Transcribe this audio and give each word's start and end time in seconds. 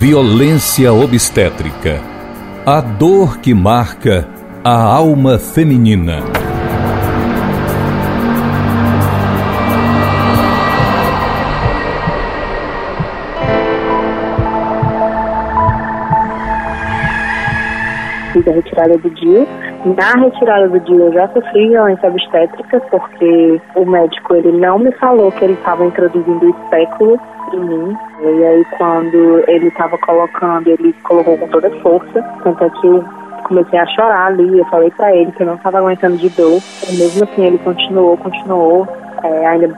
Violência 0.00 0.92
obstétrica. 0.92 2.00
A 2.64 2.80
dor 2.80 3.38
que 3.38 3.52
marca 3.52 4.28
a 4.64 4.80
alma 4.80 5.38
feminina. 5.38 6.22
A 18.46 18.50
retirada 18.50 18.96
do 18.96 19.10
dia. 19.10 19.67
Na 19.84 20.12
retirada 20.14 20.68
do 20.68 20.80
dia 20.80 20.96
eu 20.96 21.12
já 21.12 21.28
sofri 21.28 21.68
violência 21.68 22.08
obstétrica 22.08 22.80
porque 22.90 23.60
o 23.76 23.84
médico 23.86 24.34
ele 24.34 24.52
não 24.52 24.78
me 24.78 24.90
falou 24.92 25.30
que 25.30 25.44
ele 25.44 25.52
estava 25.52 25.84
introduzindo 25.84 26.48
espéculo 26.48 27.18
em 27.52 27.60
mim. 27.60 27.96
E 28.20 28.44
aí 28.44 28.64
quando 28.76 29.44
ele 29.48 29.68
estava 29.68 29.96
colocando, 29.98 30.68
ele 30.68 30.92
colocou 31.04 31.38
com 31.38 31.48
toda 31.48 31.70
força. 31.80 32.22
Tanto 32.42 32.64
é 32.64 32.70
que 32.70 32.86
eu 32.88 33.04
comecei 33.44 33.78
a 33.78 33.86
chorar 33.86 34.26
ali, 34.26 34.58
eu 34.58 34.64
falei 34.66 34.90
pra 34.90 35.14
ele 35.14 35.30
que 35.32 35.42
eu 35.42 35.46
não 35.46 35.54
estava 35.54 35.78
aguentando 35.78 36.16
de 36.16 36.28
dor. 36.30 36.60
E 36.90 36.98
mesmo 36.98 37.24
assim 37.24 37.44
ele 37.44 37.58
continuou, 37.58 38.16
continuou. 38.16 38.86
É, 39.22 39.46
ainda, 39.46 39.74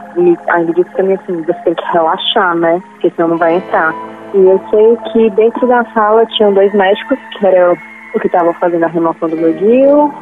ainda 0.48 0.72
disse 0.72 0.90
pra 0.90 1.02
mim 1.02 1.14
assim, 1.14 1.42
você 1.42 1.60
tem 1.64 1.74
que 1.74 1.92
relaxar, 1.92 2.54
né? 2.56 2.82
Porque 2.92 3.10
senão 3.10 3.28
não 3.28 3.38
vai 3.38 3.56
entrar. 3.56 3.94
E 4.32 4.38
eu 4.38 4.60
sei 4.70 4.96
que 5.12 5.30
dentro 5.30 5.66
da 5.66 5.84
sala 5.92 6.24
tinham 6.26 6.54
dois 6.54 6.72
médicos, 6.74 7.18
que 7.38 7.46
era 7.46 7.76
o 8.14 8.20
que 8.20 8.26
estava 8.26 8.52
fazendo 8.54 8.84
a 8.84 8.88
remoção 8.88 9.28
do 9.28 9.36
meu 9.36 9.52
guio, 9.52 10.12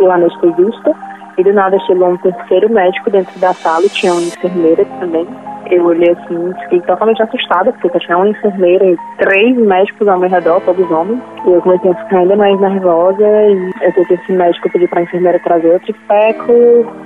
o 0.00 0.10
anestesista. 0.10 0.94
E 1.38 1.44
do 1.44 1.52
nada 1.52 1.78
chegou 1.80 2.08
um 2.08 2.16
terceiro 2.16 2.70
médico 2.70 3.10
dentro 3.10 3.38
da 3.38 3.52
sala, 3.52 3.86
tinha 3.90 4.12
uma 4.12 4.22
enfermeira 4.22 4.84
também 4.98 5.26
eu 5.70 5.84
olhei 5.84 6.10
assim, 6.10 6.52
fiquei 6.62 6.80
totalmente 6.82 7.22
assustada, 7.22 7.72
porque 7.72 7.98
tinha 8.00 8.16
uma 8.16 8.28
enfermeira 8.28 8.84
e 8.84 8.96
três 9.18 9.56
médicos 9.56 10.06
ao 10.08 10.18
meu 10.18 10.28
redor, 10.28 10.60
todos 10.62 10.90
homens. 10.90 11.20
E 11.46 11.50
eu 11.50 11.60
comecei 11.62 11.90
a 11.90 11.94
ficar 11.94 12.18
ainda 12.18 12.36
mais 12.36 12.60
nervosa. 12.60 13.22
E 13.22 13.70
eu 13.82 13.92
que 13.92 14.14
esse 14.14 14.32
médico 14.32 14.70
pediu 14.70 14.88
pra 14.88 15.02
enfermeira 15.02 15.38
trazer 15.40 15.72
outro 15.72 15.90
especo. 15.90 16.52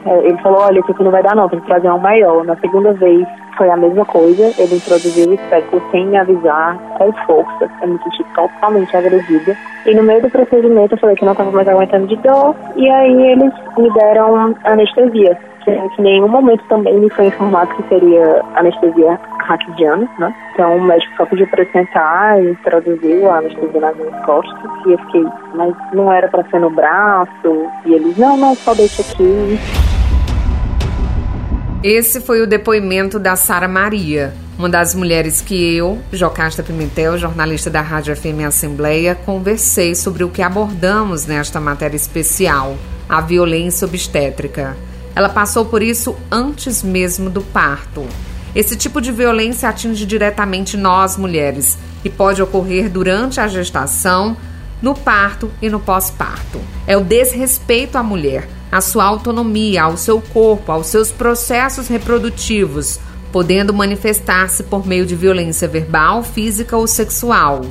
É, 0.07 0.27
ele 0.27 0.39
falou: 0.39 0.61
olha, 0.61 0.81
isso 0.81 0.91
aqui 0.91 1.03
não 1.03 1.11
vai 1.11 1.23
dar, 1.23 1.35
não, 1.35 1.49
tem 1.49 1.61
que 1.61 1.67
trazer 1.67 1.91
um 1.91 1.99
maior. 1.99 2.45
Na 2.45 2.57
segunda 2.57 2.93
vez 2.93 3.27
foi 3.57 3.71
a 3.71 3.77
mesma 3.77 4.05
coisa, 4.07 4.55
ele 4.59 4.77
introduziu 4.77 5.29
o 5.29 5.35
especo 5.35 5.83
sem 5.91 6.07
me 6.07 6.17
avisar, 6.17 6.79
com 6.97 7.13
força. 7.27 7.69
Eu 7.83 7.89
me 7.89 7.99
senti 8.03 8.25
totalmente 8.35 8.97
agredida. 8.97 9.57
E 9.87 9.95
no 9.95 10.03
meio 10.03 10.23
do 10.23 10.31
procedimento 10.31 10.95
eu 10.95 10.99
falei 10.99 11.17
que 11.17 11.25
não 11.25 11.33
estava 11.33 11.51
mais 11.51 11.69
aguentando 11.69 12.07
de 12.07 12.17
dor. 12.17 12.55
E 12.77 12.89
aí 12.89 13.33
eles 13.33 13.53
me 13.77 13.93
deram 13.93 14.55
anestesia 14.65 15.37
em 15.99 16.03
nenhum 16.03 16.29
momento 16.29 16.63
também 16.69 16.99
me 16.99 17.11
foi 17.11 17.27
informado 17.27 17.75
que 17.75 17.89
seria 17.89 18.43
anestesia 18.55 19.19
raquidiana, 19.45 20.09
né? 20.19 20.35
Então 20.53 20.77
o 20.77 20.83
médico 20.83 21.13
só 21.17 21.27
pediu 21.27 21.47
para 21.49 21.65
sentar 21.73 22.43
e 22.43 22.51
introduziu 22.51 23.31
a 23.31 23.39
anestesia 23.39 23.81
nas 23.81 23.97
minhas 23.97 24.25
costas 24.25 24.71
e 24.87 24.93
eu 24.93 24.99
fiquei, 24.99 25.25
mas 25.55 25.75
não 25.93 26.13
era 26.13 26.29
para 26.29 26.45
ser 26.51 26.61
no 26.61 26.71
braço 26.71 27.67
e 27.85 27.95
eles, 27.95 28.17
não, 28.17 28.37
não, 28.37 28.55
só 28.55 28.75
deixa 28.75 29.03
aqui. 29.03 29.59
Esse 31.83 32.21
foi 32.21 32.43
o 32.43 32.47
depoimento 32.47 33.19
da 33.19 33.37
Sara 33.37 33.67
Maria, 33.67 34.35
uma 34.59 34.69
das 34.69 34.95
mulheres 34.95 35.41
que 35.41 35.75
eu, 35.75 35.99
Jocasta 36.13 36.63
Pimentel, 36.63 37.17
jornalista 37.17 37.71
da 37.71 37.81
Rádio 37.81 38.15
FM 38.15 38.45
Assembleia, 38.47 39.15
conversei 39.15 39.95
sobre 39.95 40.23
o 40.23 40.29
que 40.29 40.43
abordamos 40.43 41.27
nesta 41.27 41.59
matéria 41.59 41.97
especial, 41.97 42.77
a 43.09 43.23
violência 43.23 43.87
obstétrica. 43.87 44.77
Ela 45.15 45.29
passou 45.29 45.65
por 45.65 45.83
isso 45.83 46.17
antes 46.31 46.83
mesmo 46.83 47.29
do 47.29 47.43
parto. 47.43 48.07
Esse 48.55 48.77
tipo 48.77 49.01
de 49.01 49.13
violência 49.13 49.69
atinge 49.69 50.05
diretamente 50.05 50.77
nós 50.77 51.17
mulheres 51.17 51.79
e 52.05 52.11
pode 52.11 52.43
ocorrer 52.43 52.91
durante 52.91 53.41
a 53.41 53.47
gestação, 53.47 54.37
no 54.83 54.95
parto 54.95 55.51
e 55.61 55.69
no 55.69 55.79
pós-parto. 55.79 56.61
É 56.87 56.97
o 56.97 57.05
desrespeito 57.05 57.99
à 57.99 58.03
mulher, 58.03 58.49
à 58.73 58.81
sua 58.81 59.05
autonomia, 59.05 59.83
ao 59.83 59.97
seu 59.97 60.21
corpo, 60.21 60.73
aos 60.73 60.87
seus 60.87 61.11
processos 61.11 61.89
reprodutivos, 61.89 62.99
podendo 63.31 63.75
manifestar-se 63.75 64.65
por 64.65 64.87
meio 64.87 65.07
de 65.07 65.15
violência 65.15 65.69
verbal, 65.69 66.23
física 66.23 66.77
ou 66.77 66.87
sexual. 66.87 67.63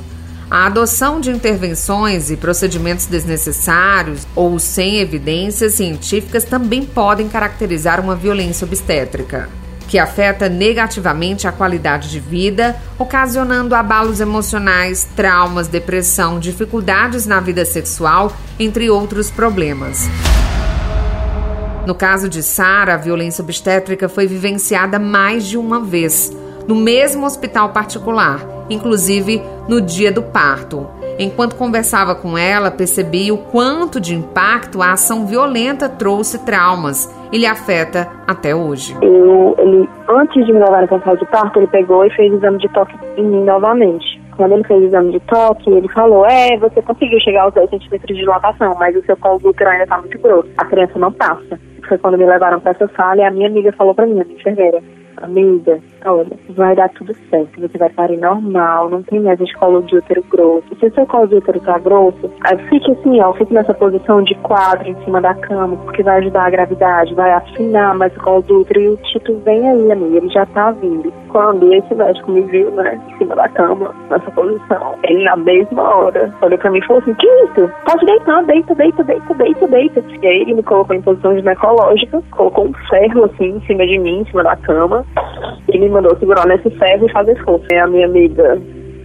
A 0.50 0.66
adoção 0.66 1.20
de 1.20 1.30
intervenções 1.30 2.28
e 2.28 2.36
procedimentos 2.36 3.06
desnecessários 3.06 4.26
ou 4.34 4.58
sem 4.58 4.96
evidências 4.98 5.74
científicas 5.74 6.42
também 6.42 6.84
podem 6.84 7.28
caracterizar 7.28 8.00
uma 8.00 8.16
violência 8.16 8.64
obstétrica, 8.64 9.48
que 9.86 9.96
afeta 9.96 10.48
negativamente 10.48 11.46
a 11.46 11.52
qualidade 11.52 12.10
de 12.10 12.18
vida, 12.18 12.74
ocasionando 12.98 13.76
abalos 13.76 14.20
emocionais, 14.20 15.06
traumas, 15.14 15.68
depressão, 15.68 16.40
dificuldades 16.40 17.26
na 17.26 17.38
vida 17.38 17.64
sexual, 17.64 18.36
entre 18.58 18.90
outros 18.90 19.30
problemas. 19.30 20.08
No 21.86 21.94
caso 21.94 22.28
de 22.28 22.42
Sara, 22.42 22.94
a 22.94 22.96
violência 22.96 23.42
obstétrica 23.42 24.08
foi 24.08 24.26
vivenciada 24.26 24.98
mais 24.98 25.46
de 25.46 25.56
uma 25.56 25.80
vez, 25.80 26.32
no 26.66 26.74
mesmo 26.74 27.26
hospital 27.26 27.70
particular 27.70 28.60
inclusive 28.70 29.42
no 29.68 29.80
dia 29.80 30.12
do 30.12 30.22
parto. 30.22 30.86
Enquanto 31.18 31.56
conversava 31.56 32.14
com 32.14 32.38
ela, 32.38 32.70
percebi 32.70 33.30
o 33.30 33.36
quanto 33.36 34.00
de 34.00 34.14
impacto 34.14 34.80
a 34.80 34.92
ação 34.92 35.26
violenta 35.26 35.88
trouxe 35.88 36.42
traumas 36.46 37.12
e 37.30 37.36
lhe 37.36 37.46
afeta 37.46 38.08
até 38.26 38.54
hoje. 38.54 38.96
Eu, 39.02 39.54
ele, 39.58 39.88
antes 40.08 40.46
de 40.46 40.52
me 40.52 40.60
levar 40.60 40.86
para 40.88 41.00
sala 41.00 41.16
de 41.18 41.26
parto, 41.26 41.58
ele 41.58 41.66
pegou 41.66 42.06
e 42.06 42.10
fez 42.10 42.32
exame 42.32 42.58
de 42.58 42.68
toque 42.70 42.94
em 43.18 43.24
mim 43.24 43.44
novamente. 43.44 44.18
Quando 44.36 44.52
ele 44.52 44.64
fez 44.64 44.80
o 44.80 44.86
exame 44.86 45.12
de 45.12 45.20
toque, 45.20 45.70
ele 45.70 45.88
falou: 45.88 46.24
É, 46.24 46.56
você 46.56 46.80
conseguiu 46.80 47.20
chegar 47.20 47.42
aos 47.42 47.52
10 47.52 47.68
centímetros 47.68 48.16
de 48.16 48.22
dilatação, 48.22 48.74
mas 48.78 48.96
o 48.96 49.04
seu 49.04 49.16
colo 49.18 49.38
do 49.40 49.50
útero 49.50 49.68
ainda 49.68 49.84
está 49.84 49.98
muito 49.98 50.18
grosso. 50.18 50.48
A 50.56 50.64
criança 50.64 50.98
não 50.98 51.12
passa. 51.12 51.60
Foi 51.86 51.98
quando 51.98 52.16
me 52.16 52.24
levaram 52.24 52.60
para 52.60 52.70
essa 52.70 52.88
sala 52.96 53.20
e 53.20 53.24
a 53.24 53.30
minha 53.30 53.48
amiga 53.48 53.72
falou 53.72 53.94
para 53.94 54.06
mim, 54.06 54.20
a 54.20 54.24
minha 54.24 54.36
enfermeira: 54.38 54.80
amiga, 55.18 55.78
olha, 56.04 56.30
vai 56.50 56.74
dar 56.74 56.88
tudo 56.90 57.14
certo, 57.28 57.60
você 57.60 57.78
vai 57.78 57.90
parir 57.90 58.18
normal, 58.18 58.88
não 58.88 59.02
tem 59.02 59.20
mais 59.20 59.40
escola 59.40 59.82
de 59.82 59.96
útero 59.96 60.24
grosso. 60.30 60.74
Se 60.78 60.86
o 60.86 60.94
seu 60.94 61.06
colo 61.06 61.28
de 61.28 61.36
útero 61.36 61.60
tá 61.60 61.78
grosso, 61.78 62.30
fique 62.68 62.90
assim, 62.92 63.20
ó, 63.20 63.32
fique 63.34 63.52
nessa 63.52 63.74
posição 63.74 64.22
de 64.22 64.34
quadro 64.36 64.88
em 64.88 65.04
cima 65.04 65.20
da 65.20 65.34
cama, 65.34 65.76
porque 65.76 66.02
vai 66.02 66.18
ajudar 66.18 66.46
a 66.46 66.50
gravidade, 66.50 67.14
vai 67.14 67.32
afinar 67.32 67.94
mais 67.94 68.14
o 68.16 68.20
colo 68.20 68.42
do 68.42 68.60
útero 68.60 68.80
e 68.80 68.88
o 68.88 68.96
Tito 68.98 69.36
vem 69.44 69.68
aí, 69.68 69.92
amiga, 69.92 70.16
ele 70.16 70.28
já 70.30 70.46
tá 70.46 70.70
vindo. 70.72 71.12
Quando 71.28 71.72
esse 71.72 71.94
médico 71.94 72.30
me 72.30 72.42
viu, 72.42 72.70
né, 72.72 73.00
em 73.08 73.18
cima 73.18 73.36
da 73.36 73.48
cama, 73.48 73.94
nessa 74.10 74.30
posição, 74.32 74.94
ele 75.04 75.24
na 75.24 75.36
mesma 75.36 75.82
hora 75.82 76.34
olhou 76.42 76.58
pra 76.58 76.70
mim 76.70 76.78
e 76.78 76.86
falou 76.86 77.02
assim, 77.02 77.14
que 77.14 77.26
isso? 77.26 77.70
Pode 77.84 78.06
deitar, 78.06 78.44
deita, 78.44 78.74
deita, 78.74 79.04
deita, 79.04 79.34
deita, 79.34 79.66
deita. 79.68 80.04
E 80.22 80.26
aí 80.26 80.40
ele 80.42 80.54
me 80.54 80.62
colocou 80.62 80.96
em 80.96 81.02
posição 81.02 81.36
ginecológica, 81.36 82.22
colocou 82.32 82.66
um 82.66 82.72
ferro 82.88 83.24
assim 83.26 83.56
em 83.56 83.60
cima 83.66 83.86
de 83.86 83.98
mim, 83.98 84.20
em 84.20 84.24
cima 84.24 84.42
da 84.42 84.56
cama, 84.56 85.04
ele 85.68 85.88
mandou 85.90 86.16
segurar 86.18 86.46
nesse 86.46 86.70
ferro 86.70 87.06
e 87.06 87.12
fazer 87.12 87.42
força. 87.44 87.66
E 87.72 87.76
a 87.76 87.86
minha 87.86 88.06
amiga 88.06 88.60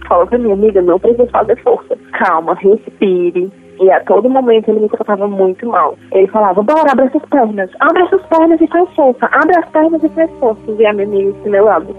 falou 0.08 0.26
pra 0.26 0.38
minha 0.38 0.54
amiga, 0.54 0.80
não 0.82 0.98
precisa 0.98 1.26
fazer 1.26 1.60
força. 1.62 1.96
Calma, 2.12 2.54
respire. 2.54 3.50
E 3.78 3.90
a 3.90 4.00
todo 4.04 4.30
momento 4.30 4.70
ele 4.70 4.80
me 4.80 4.88
tratava 4.88 5.28
muito 5.28 5.66
mal. 5.66 5.96
Ele 6.12 6.26
falava, 6.28 6.62
bora, 6.62 6.92
abre 6.92 7.06
essas 7.06 7.22
pernas. 7.28 7.70
Abre 7.80 8.02
essas 8.04 8.22
pernas 8.26 8.60
e 8.60 8.66
faz 8.68 8.88
força. 8.94 9.26
Abre 9.26 9.58
as 9.58 9.68
pernas 9.70 10.02
e 10.02 10.08
faz 10.10 10.30
força. 10.38 10.62
E 10.66 10.86
a 10.86 10.92
minha 10.92 11.06
amiga 11.06 11.32
disse, 11.32 11.48
meu 11.48 11.64
lado, 11.64 11.94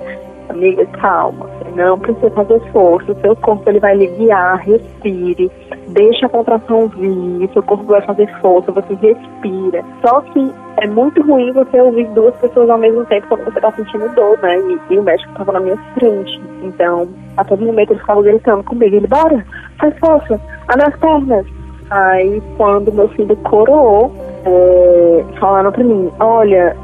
amiga, 0.50 0.86
calma. 1.00 1.50
Não 1.76 1.98
precisa 2.00 2.30
fazer 2.32 2.60
força. 2.72 3.14
Seu 3.22 3.36
corpo 3.36 3.70
ele 3.70 3.80
vai 3.80 3.96
lhe 3.96 4.08
guiar, 4.08 4.58
respire. 4.60 5.52
Deixa 5.90 6.26
a 6.26 6.30
contração 6.30 6.88
vir. 6.88 7.50
Seu 7.54 7.64
corpo 7.64 7.84
vai 7.86 8.02
fazer 8.02 8.28
força. 8.42 8.72
Você 8.72 8.94
respira. 8.96 9.84
Só 10.02 10.22
que 10.22 10.52
é 10.78 10.88
muito 10.88 11.22
ruim 11.22 11.52
você 11.52 11.80
ouvir 11.82 12.08
duas 12.10 12.36
pessoas 12.38 12.70
ao 12.70 12.78
mesmo 12.78 13.06
tempo 13.06 13.28
quando 13.28 13.46
você 13.46 13.60
tá 13.60 13.72
sentindo 13.72 14.14
dor, 14.16 14.38
né? 14.42 14.58
E, 14.60 14.94
e 14.94 15.00
o 15.00 15.04
médico 15.04 15.34
tava 15.34 15.54
na 15.54 15.60
minha 15.60 15.78
frente. 15.94 16.42
Então, 16.64 17.08
a 17.38 17.44
todo 17.44 17.66
momento 17.66 17.92
ele 17.92 18.00
ficava 18.00 18.22
gritando 18.22 18.64
comigo. 18.64 18.96
Ele, 18.96 19.08
bora, 19.08 19.46
faz 19.80 19.98
força, 20.00 20.40
abre 20.68 20.86
as 20.86 20.96
pernas. 20.98 21.46
Aí, 21.90 22.42
quando 22.58 22.92
meu 22.92 23.08
filho 23.10 23.36
coroou, 23.38 24.12
é, 24.46 25.26
falando 25.40 25.72
pra 25.72 25.84
mim, 25.84 26.12
olha, 26.20 26.76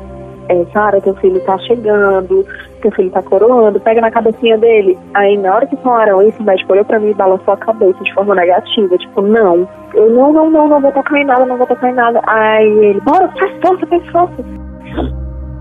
é, 0.50 0.66
Sara, 0.72 1.02
teu 1.02 1.16
filho 1.16 1.40
tá 1.42 1.58
chegando, 1.60 2.46
teu 2.84 2.92
filho 2.92 3.10
tá 3.12 3.24
coroando, 3.24 3.80
pega 3.80 4.02
na 4.02 4.12
cabecinha 4.12 4.58
dele. 4.58 4.98
Aí 5.14 5.38
na 5.38 5.56
hora 5.56 5.66
que 5.66 5.76
falaram 5.78 6.22
isso, 6.22 6.42
o 6.42 6.46
médico 6.46 6.74
olhou 6.74 6.86
pra 6.86 7.00
mim 7.00 7.12
e 7.12 7.14
balançou 7.14 7.54
a 7.54 7.58
cabeça 7.58 8.04
de 8.04 8.14
forma 8.14 8.36
negativa, 8.36 8.98
tipo, 8.98 9.22
não. 9.22 9.68
Eu 9.94 10.10
não, 10.12 10.34
não, 10.34 10.50
não, 10.50 10.68
não 10.68 10.82
vou 10.82 10.92
tocar 10.92 11.18
em 11.18 11.26
nada, 11.26 11.46
não 11.46 11.58
vou 11.58 11.68
tocar 11.68 11.90
em 11.90 11.96
nada. 11.96 12.22
Aí 12.28 12.68
ele, 12.86 13.00
bora, 13.02 13.28
faz 13.40 13.52
força, 13.62 13.88
faz 13.88 14.06
força. 14.08 14.46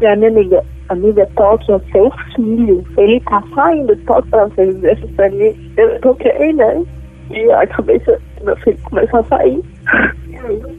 E 0.00 0.06
a 0.06 0.16
minha 0.16 0.30
amiga, 0.30 0.64
amiga, 0.88 1.28
toque 1.36 1.72
é 1.72 1.78
seu 1.92 2.10
filho. 2.34 2.84
Ele 2.98 3.20
tá 3.20 3.42
saindo, 3.54 3.96
toque 4.04 4.28
pra 4.28 4.46
vocês 4.46 4.76
pra 5.16 5.30
mim. 5.30 5.72
Eu 5.76 6.00
toquei, 6.00 6.52
né? 6.52 6.82
E 7.30 7.50
a 7.52 7.66
cabeça 7.69 8.19
do 8.38 8.46
meu 8.46 8.56
filho 8.56 8.78
começou 8.90 9.20
a 9.20 9.24
sair. 9.24 9.62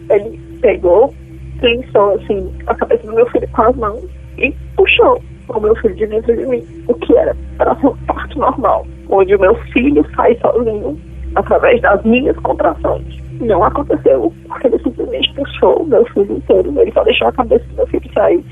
Ele 0.10 0.40
pegou, 0.62 1.14
pensou 1.62 2.16
assim, 2.16 2.54
a 2.68 2.76
cabeça 2.76 3.08
do 3.08 3.14
meu 3.14 3.26
filho 3.28 3.48
com 3.54 3.62
as 3.62 3.76
mãos 3.78 4.04
e 4.38 4.54
puxou. 4.76 5.22
O 5.50 5.60
meu 5.60 5.76
filho 5.78 5.96
de 5.96 6.08
dentro 6.08 6.36
de 6.36 6.46
mim, 6.46 6.64
o 6.88 6.94
que 6.96 7.16
era 7.16 7.36
para 7.58 7.74
um 7.74 7.96
parto 8.06 8.40
normal, 8.40 8.86
onde 9.10 9.36
o 9.36 9.40
meu 9.40 9.56
filho 9.72 10.06
sai 10.16 10.36
sozinho 10.40 11.00
através 11.36 11.82
das 11.82 12.04
minhas 12.04 12.38
contrações. 12.38 13.22
Não 13.42 13.64
aconteceu, 13.64 14.32
porque 14.48 14.68
ele 14.68 14.80
simplesmente 14.80 15.34
puxou 15.34 15.82
o 15.82 15.88
meu 15.88 16.06
filho 16.06 16.38
inteiro, 16.38 16.74
ele 16.80 16.92
só 16.92 17.04
deixou 17.04 17.28
a 17.28 17.34
cabeça 17.34 17.66
do 17.70 17.76
meu 17.76 17.88
filho 17.88 18.14
sair 18.14 18.44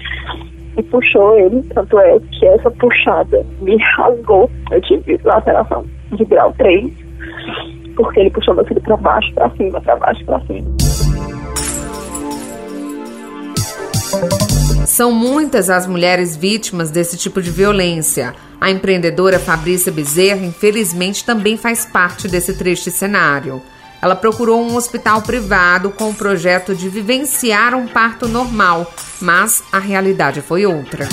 e 0.77 0.83
puxou 0.83 1.37
ele, 1.37 1.61
tanto 1.73 1.99
é 1.99 2.19
que 2.19 2.45
essa 2.45 2.71
puxada 2.71 3.45
me 3.61 3.77
rasgou, 3.77 4.49
eu 4.71 4.81
tive 4.81 5.19
laceração 5.23 5.85
de 6.11 6.25
grau 6.25 6.53
3, 6.57 6.91
porque 7.95 8.19
ele 8.19 8.29
puxou 8.31 8.55
meu 8.55 8.65
filho 8.65 8.81
para 8.81 8.97
baixo, 8.97 9.33
para 9.33 9.49
cima, 9.51 9.81
para 9.81 9.95
baixo, 9.97 10.25
para 10.25 10.39
cima. 10.41 10.90
São 15.01 15.11
muitas 15.11 15.67
as 15.67 15.87
mulheres 15.87 16.35
vítimas 16.35 16.91
desse 16.91 17.17
tipo 17.17 17.41
de 17.41 17.49
violência. 17.49 18.35
A 18.61 18.69
empreendedora 18.69 19.39
Fabrícia 19.39 19.91
Bezerra, 19.91 20.45
infelizmente, 20.45 21.25
também 21.25 21.57
faz 21.57 21.83
parte 21.83 22.27
desse 22.27 22.53
triste 22.53 22.91
cenário. 22.91 23.63
Ela 23.99 24.15
procurou 24.15 24.61
um 24.61 24.75
hospital 24.75 25.23
privado 25.23 25.89
com 25.89 26.11
o 26.11 26.13
projeto 26.13 26.75
de 26.75 26.87
vivenciar 26.87 27.73
um 27.73 27.87
parto 27.87 28.27
normal, 28.27 28.93
mas 29.19 29.63
a 29.71 29.79
realidade 29.79 30.39
foi 30.39 30.67
outra. 30.67 31.09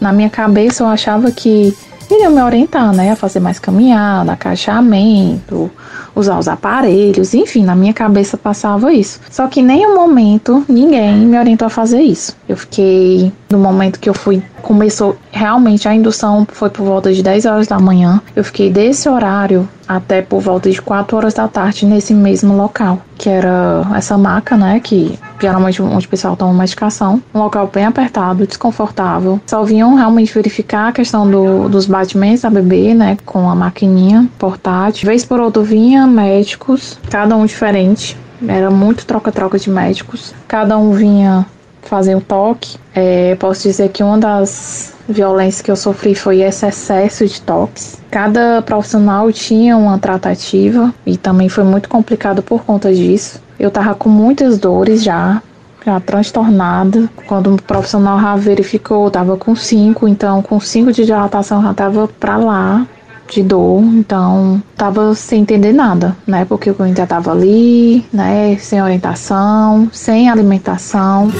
Na 0.00 0.10
minha 0.10 0.30
cabeça, 0.30 0.82
eu 0.82 0.86
achava 0.86 1.30
que 1.30 1.76
iriam 2.10 2.30
me 2.30 2.40
orientar, 2.40 2.90
né, 2.94 3.12
a 3.12 3.16
fazer 3.16 3.38
mais 3.38 3.58
caminhada, 3.58 4.32
acaixamento, 4.32 5.70
usar 6.14 6.38
os 6.38 6.48
aparelhos, 6.48 7.34
enfim, 7.34 7.64
na 7.64 7.74
minha 7.74 7.92
cabeça 7.92 8.36
passava 8.36 8.92
isso. 8.92 9.20
Só 9.30 9.46
que 9.48 9.60
em 9.60 9.64
nenhum 9.64 9.94
momento 9.94 10.64
ninguém 10.68 11.16
me 11.16 11.38
orientou 11.38 11.66
a 11.66 11.70
fazer 11.70 12.00
isso. 12.00 12.36
Eu 12.48 12.56
fiquei 12.56 13.32
no 13.50 13.58
momento 13.58 13.98
que 13.98 14.08
eu 14.08 14.14
fui 14.14 14.42
começou 14.64 15.16
realmente 15.30 15.86
a 15.86 15.94
indução 15.94 16.46
foi 16.50 16.70
por 16.70 16.84
volta 16.84 17.12
de 17.12 17.22
10 17.22 17.44
horas 17.44 17.66
da 17.66 17.78
manhã. 17.78 18.20
Eu 18.34 18.42
fiquei 18.42 18.70
desse 18.70 19.08
horário 19.08 19.68
até 19.86 20.22
por 20.22 20.40
volta 20.40 20.70
de 20.70 20.80
4 20.80 21.14
horas 21.14 21.34
da 21.34 21.46
tarde 21.46 21.84
nesse 21.84 22.14
mesmo 22.14 22.56
local, 22.56 23.00
que 23.18 23.28
era 23.28 23.82
essa 23.94 24.16
maca, 24.16 24.56
né, 24.56 24.80
que 24.80 25.18
geralmente 25.38 25.82
onde 25.82 26.06
o 26.06 26.08
pessoal 26.08 26.34
toma 26.34 26.54
medicação, 26.54 27.22
um 27.34 27.38
local 27.40 27.70
bem 27.70 27.84
apertado, 27.84 28.46
desconfortável. 28.46 29.38
Só 29.46 29.62
vinham 29.62 29.94
realmente 29.94 30.32
verificar 30.32 30.88
a 30.88 30.92
questão 30.92 31.30
do, 31.30 31.68
dos 31.68 31.84
batimentos 31.84 32.40
da 32.40 32.48
bebê, 32.48 32.94
né, 32.94 33.18
com 33.26 33.50
a 33.50 33.54
maquininha 33.54 34.26
portátil. 34.38 35.06
Vez 35.06 35.22
por 35.22 35.38
outra 35.38 35.62
vinha 35.62 36.03
médicos, 36.06 36.98
cada 37.10 37.36
um 37.36 37.46
diferente. 37.46 38.16
Era 38.46 38.70
muito 38.70 39.06
troca-troca 39.06 39.58
de 39.58 39.70
médicos. 39.70 40.34
Cada 40.46 40.76
um 40.76 40.92
vinha 40.92 41.46
fazer 41.82 42.14
um 42.14 42.20
toque. 42.20 42.76
É, 42.94 43.34
posso 43.36 43.62
dizer 43.62 43.90
que 43.90 44.02
uma 44.02 44.18
das 44.18 44.94
violências 45.08 45.62
que 45.62 45.70
eu 45.70 45.76
sofri 45.76 46.14
foi 46.14 46.40
esse 46.40 46.66
excesso 46.66 47.26
de 47.26 47.40
toques. 47.40 48.00
Cada 48.10 48.62
profissional 48.62 49.30
tinha 49.32 49.76
uma 49.76 49.98
tratativa 49.98 50.92
e 51.04 51.16
também 51.16 51.48
foi 51.48 51.64
muito 51.64 51.88
complicado 51.88 52.42
por 52.42 52.64
conta 52.64 52.92
disso. 52.92 53.40
Eu 53.58 53.70
tava 53.70 53.94
com 53.94 54.08
muitas 54.08 54.58
dores 54.58 55.02
já, 55.02 55.42
já 55.84 56.00
transtornada. 56.00 57.08
Quando 57.26 57.54
o 57.54 57.62
profissional 57.62 58.20
já 58.20 58.36
verificou, 58.36 59.04
eu 59.04 59.10
tava 59.10 59.36
com 59.36 59.54
5, 59.54 60.08
então 60.08 60.42
com 60.42 60.58
5 60.58 60.92
de 60.92 61.04
dilatação 61.04 61.62
já 61.62 61.74
tava 61.74 62.08
pra 62.08 62.36
lá 62.36 62.86
de 63.34 63.42
dor, 63.42 63.82
então 63.82 64.62
tava 64.76 65.12
sem 65.14 65.42
entender 65.42 65.72
nada, 65.72 66.16
né? 66.24 66.44
Porque 66.44 66.70
eu 66.70 66.76
ainda 66.78 67.04
tava 67.04 67.32
ali, 67.32 68.06
né? 68.12 68.56
Sem 68.60 68.80
orientação, 68.80 69.88
sem 69.92 70.30
alimentação. 70.30 71.32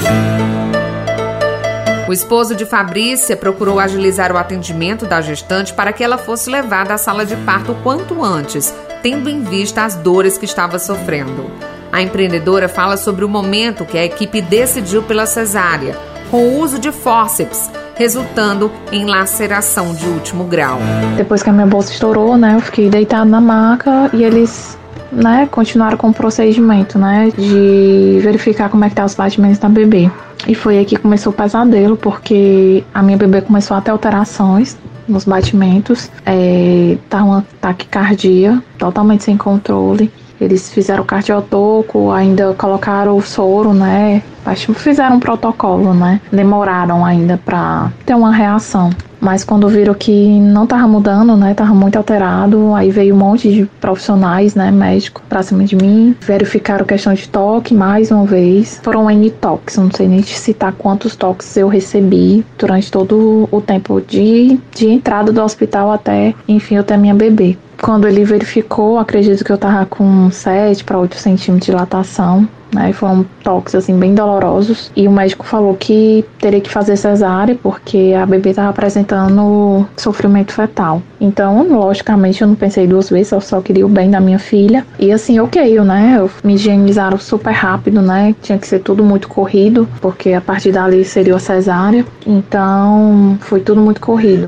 O 2.09 2.13
esposo 2.13 2.55
de 2.55 2.67
Fabrícia 2.67 3.37
procurou 3.37 3.79
agilizar 3.79 4.33
o 4.33 4.37
atendimento 4.37 5.07
da 5.07 5.21
gestante 5.21 5.73
para 5.73 5.93
que 5.93 6.03
ela 6.03 6.19
fosse 6.19 6.51
levada 6.51 6.93
à 6.93 6.99
sala 6.99 7.25
de 7.25 7.37
parto 7.37 7.73
o 7.73 7.77
quanto 7.77 8.23
antes, 8.23 8.75
tendo 9.03 9.31
em 9.31 9.43
vista 9.43 9.85
as 9.85 9.95
dores 9.95 10.37
que 10.37 10.45
estava 10.45 10.79
sofrendo. 10.79 11.51
A 11.93 12.03
empreendedora 12.03 12.69
fala 12.69 12.97
sobre 12.97 13.25
o 13.25 13.29
momento 13.29 13.85
que 13.85 13.97
a 13.97 14.05
equipe 14.05 14.43
decidiu 14.43 15.05
pela 15.05 15.27
cesárea, 15.27 15.97
com 16.31 16.39
o 16.39 16.61
uso 16.61 16.79
de 16.79 16.91
fórceps, 16.91 17.71
resultando 17.97 18.71
em 18.93 19.05
laceração 19.05 19.95
de 19.95 20.07
último 20.07 20.45
grau. 20.45 20.79
Depois 21.17 21.43
que 21.43 21.51
a 21.51 21.53
minha 21.53 21.67
bolsa 21.67 21.93
estourou, 21.93 22.37
né, 22.37 22.55
eu 22.57 22.61
fiquei 22.61 22.91
deitada 22.91 23.25
na 23.25 23.41
maca 23.41 24.11
e 24.13 24.25
eles 24.25 24.79
né, 25.13 25.49
continuaram 25.51 25.97
com 25.97 26.09
o 26.09 26.15
procedimento, 26.15 26.99
né, 26.99 27.31
de 27.37 28.19
verificar 28.21 28.69
como 28.69 28.85
é 28.85 28.89
que 28.89 28.97
tá 28.97 29.05
os 29.05 29.15
batimentos 29.15 29.59
da 29.59 29.69
bebê. 29.69 30.11
E 30.47 30.55
foi 30.55 30.79
aí 30.79 30.85
que 30.85 30.97
começou 30.97 31.33
o 31.33 31.35
pesadelo, 31.35 31.97
porque 31.97 32.85
a 32.93 33.03
minha 33.03 33.17
bebê 33.17 33.41
começou 33.41 33.77
a 33.77 33.81
ter 33.81 33.91
alterações 33.91 34.77
nos 35.09 35.25
batimentos, 35.25 36.11
é, 36.25 36.97
tá 37.09 37.23
uma 37.23 37.47
taquicardia 37.61 38.63
totalmente 38.79 39.25
sem 39.25 39.37
controle. 39.37 40.11
Eles 40.41 40.71
fizeram 40.71 41.05
cardiotoco, 41.05 42.11
ainda 42.11 42.53
colocaram 42.55 43.17
o 43.17 43.23
soro, 43.23 43.73
né? 43.73 44.23
Que 44.45 44.75
fizeram 44.75 45.17
um 45.17 45.21
protocolo, 45.21 45.93
né? 45.93 46.21
Demoraram 46.33 47.05
ainda 47.05 47.39
para 47.45 47.91
ter 48.07 48.15
uma 48.15 48.33
reação. 48.33 48.91
Mas 49.25 49.43
quando 49.43 49.67
viram 49.69 49.95
que 49.95 50.39
não 50.39 50.67
tava 50.67 50.87
mudando, 50.87 51.35
né, 51.35 51.55
tava 51.55 51.73
muito 51.73 51.97
alterado, 51.97 52.75
aí 52.75 52.91
veio 52.91 53.15
um 53.15 53.19
monte 53.19 53.51
de 53.51 53.65
profissionais, 53.81 54.55
né, 54.55 54.71
médico 54.71 55.23
pra 55.31 55.43
cima 55.43 55.65
de 55.65 55.75
mim, 55.75 56.15
verificaram 56.21 56.85
questão 56.85 57.15
de 57.15 57.27
toque 57.27 57.73
mais 57.73 58.11
uma 58.11 58.27
vez. 58.27 58.79
Foram 58.83 59.11
N 59.11 59.31
toques, 59.31 59.79
não 59.79 59.91
sei 59.91 60.09
nem 60.09 60.23
citar 60.23 60.75
quantos 60.75 61.17
toques 61.17 61.57
eu 61.57 61.69
recebi 61.69 62.45
durante 62.59 62.93
todo 62.93 63.49
o 63.51 63.61
tempo 63.63 63.99
de, 63.99 64.61
de 64.75 64.91
entrada 64.91 65.33
do 65.33 65.43
hospital 65.43 65.91
até, 65.91 66.35
enfim, 66.47 66.75
eu 66.75 66.85
ter 66.85 66.99
minha 66.99 67.15
bebê. 67.15 67.57
Quando 67.81 68.07
ele 68.07 68.25
verificou, 68.25 68.99
acredito 68.99 69.43
que 69.43 69.51
eu 69.51 69.59
tava 69.59 69.87
com 69.87 70.31
7 70.31 70.85
para 70.85 70.99
8 70.99 71.17
centímetros 71.17 71.67
de 71.67 71.73
dilatação 71.73 72.47
né? 72.75 72.93
Foram 72.93 73.25
toques 73.43 73.75
assim 73.75 73.99
bem 73.99 74.15
dolorosos 74.15 74.91
e 74.97 75.07
o 75.07 75.13
médico 75.13 75.47
falou 75.47 75.75
que 75.75 76.25
teria 76.39 76.61
que 76.61 76.71
fazer 76.71 76.97
cesárea 76.97 77.57
porque 77.63 78.15
a 78.21 78.27
bebê 78.27 78.51
estava 78.51 78.69
apresentando 78.69 79.87
sofrimento 79.97 80.53
fetal. 80.53 81.01
Então, 81.21 81.67
logicamente, 81.69 82.43
eu 82.43 82.49
não 82.49 82.55
pensei 82.55 82.87
duas 82.87 83.09
vezes, 83.09 83.33
eu 83.33 83.41
só 83.41 83.61
queria 83.61 83.87
o 83.87 83.89
bem 83.89 84.11
da 84.11 84.21
minha 84.21 84.39
filha. 84.39 84.85
E 84.99 85.13
assim, 85.13 85.39
né? 85.85 86.17
Eu 86.19 86.31
me 86.43 86.55
higienizaram 86.55 87.19
super 87.19 87.53
rápido, 87.53 88.03
né? 88.03 88.35
Tinha 88.43 88.59
que 88.59 88.67
ser 88.67 88.81
tudo 88.81 89.05
muito 89.05 89.29
corrido, 89.29 89.89
porque 90.01 90.33
a 90.33 90.41
partir 90.41 90.73
dali 90.73 91.05
seria 91.05 91.37
a 91.37 91.39
cesárea. 91.39 92.05
Então, 92.27 93.39
foi 93.41 93.61
tudo 93.61 93.81
muito 93.81 94.01
corrido. 94.01 94.47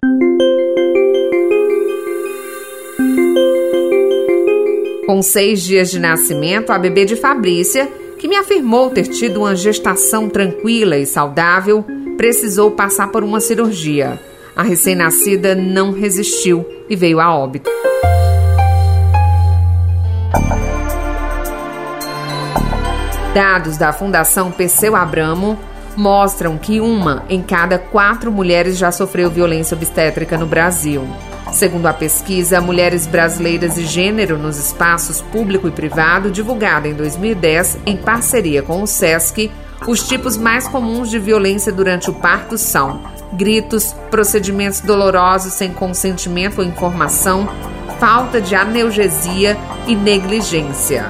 Com 5.06 5.22
seis 5.22 5.62
dias 5.62 5.90
de 5.90 6.00
nascimento, 6.00 6.70
a 6.70 6.78
bebê 6.78 7.04
de 7.04 7.14
Fabrícia 7.14 7.88
que 8.18 8.28
me 8.28 8.36
afirmou 8.36 8.90
ter 8.90 9.04
tido 9.08 9.40
uma 9.40 9.54
gestação 9.54 10.28
tranquila 10.28 10.96
e 10.96 11.06
saudável, 11.06 11.84
precisou 12.16 12.70
passar 12.70 13.08
por 13.08 13.22
uma 13.22 13.40
cirurgia. 13.40 14.18
A 14.54 14.62
recém-nascida 14.62 15.54
não 15.54 15.92
resistiu 15.92 16.66
e 16.88 16.96
veio 16.96 17.20
a 17.20 17.34
óbito. 17.34 17.70
Dados 23.34 23.76
da 23.76 23.92
Fundação 23.92 24.50
Perseu 24.50 24.96
Abramo 24.96 25.58
mostram 25.94 26.56
que 26.56 26.80
uma 26.80 27.24
em 27.28 27.42
cada 27.42 27.78
quatro 27.78 28.32
mulheres 28.32 28.78
já 28.78 28.90
sofreu 28.90 29.30
violência 29.30 29.76
obstétrica 29.76 30.38
no 30.38 30.46
Brasil. 30.46 31.06
Segundo 31.56 31.86
a 31.86 31.94
pesquisa 31.94 32.60
Mulheres 32.60 33.06
Brasileiras 33.06 33.78
e 33.78 33.86
Gênero 33.86 34.36
nos 34.36 34.58
Espaços 34.58 35.22
Público 35.22 35.66
e 35.66 35.70
Privado, 35.70 36.30
divulgada 36.30 36.86
em 36.86 36.92
2010 36.92 37.78
em 37.86 37.96
parceria 37.96 38.62
com 38.62 38.82
o 38.82 38.86
SESC, 38.86 39.50
os 39.88 40.06
tipos 40.06 40.36
mais 40.36 40.68
comuns 40.68 41.08
de 41.08 41.18
violência 41.18 41.72
durante 41.72 42.10
o 42.10 42.12
parto 42.12 42.58
são 42.58 43.00
gritos, 43.32 43.94
procedimentos 44.10 44.82
dolorosos 44.82 45.54
sem 45.54 45.72
consentimento 45.72 46.58
ou 46.58 46.64
informação, 46.64 47.48
falta 47.98 48.38
de 48.38 48.54
analgesia 48.54 49.56
e 49.86 49.96
negligência. 49.96 51.06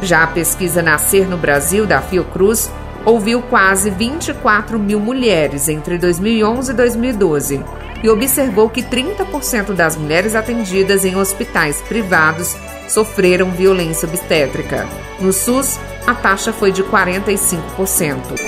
Já 0.00 0.22
a 0.22 0.28
pesquisa 0.28 0.80
Nascer 0.80 1.28
no 1.28 1.36
Brasil, 1.36 1.84
da 1.84 2.00
Fiocruz, 2.00 2.70
ouviu 3.04 3.42
quase 3.42 3.90
24 3.90 4.78
mil 4.78 4.98
mulheres 4.98 5.68
entre 5.68 5.98
2011 5.98 6.72
e 6.72 6.74
2012 6.74 7.81
e 8.02 8.08
observou 8.08 8.68
que 8.68 8.82
30% 8.82 9.72
das 9.72 9.96
mulheres 9.96 10.34
atendidas 10.34 11.04
em 11.04 11.16
hospitais 11.16 11.80
privados 11.82 12.56
sofreram 12.88 13.50
violência 13.50 14.08
obstétrica. 14.08 14.86
No 15.20 15.32
SUS, 15.32 15.78
a 16.06 16.14
taxa 16.14 16.52
foi 16.52 16.72
de 16.72 16.82
45%. 16.82 18.40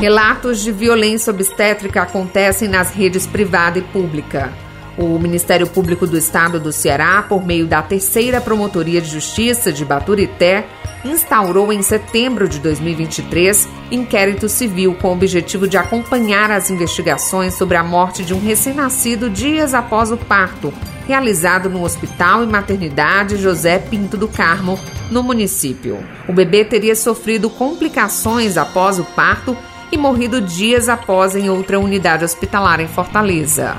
Relatos 0.00 0.60
de 0.60 0.70
violência 0.70 1.32
obstétrica 1.32 2.02
acontecem 2.02 2.68
nas 2.68 2.92
redes 2.92 3.26
privada 3.26 3.80
e 3.80 3.82
pública. 3.82 4.52
O 4.98 5.16
Ministério 5.16 5.68
Público 5.68 6.08
do 6.08 6.18
Estado 6.18 6.58
do 6.58 6.72
Ceará, 6.72 7.22
por 7.22 7.46
meio 7.46 7.68
da 7.68 7.80
Terceira 7.80 8.40
Promotoria 8.40 9.00
de 9.00 9.08
Justiça 9.08 9.72
de 9.72 9.84
Baturité, 9.84 10.66
instaurou 11.04 11.72
em 11.72 11.82
setembro 11.82 12.48
de 12.48 12.58
2023 12.58 13.68
inquérito 13.92 14.48
civil 14.48 14.96
com 15.00 15.10
o 15.10 15.12
objetivo 15.12 15.68
de 15.68 15.76
acompanhar 15.76 16.50
as 16.50 16.68
investigações 16.68 17.54
sobre 17.54 17.76
a 17.76 17.84
morte 17.84 18.24
de 18.24 18.34
um 18.34 18.40
recém-nascido 18.40 19.30
dias 19.30 19.72
após 19.72 20.10
o 20.10 20.16
parto, 20.16 20.74
realizado 21.06 21.70
no 21.70 21.84
Hospital 21.84 22.42
e 22.42 22.48
Maternidade 22.48 23.36
José 23.36 23.78
Pinto 23.78 24.16
do 24.16 24.26
Carmo, 24.26 24.80
no 25.12 25.22
município. 25.22 26.04
O 26.28 26.32
bebê 26.32 26.64
teria 26.64 26.96
sofrido 26.96 27.48
complicações 27.48 28.56
após 28.56 28.98
o 28.98 29.04
parto 29.04 29.56
e 29.92 29.96
morrido 29.96 30.40
dias 30.40 30.88
após 30.88 31.36
em 31.36 31.48
outra 31.48 31.78
unidade 31.78 32.24
hospitalar 32.24 32.80
em 32.80 32.88
Fortaleza. 32.88 33.76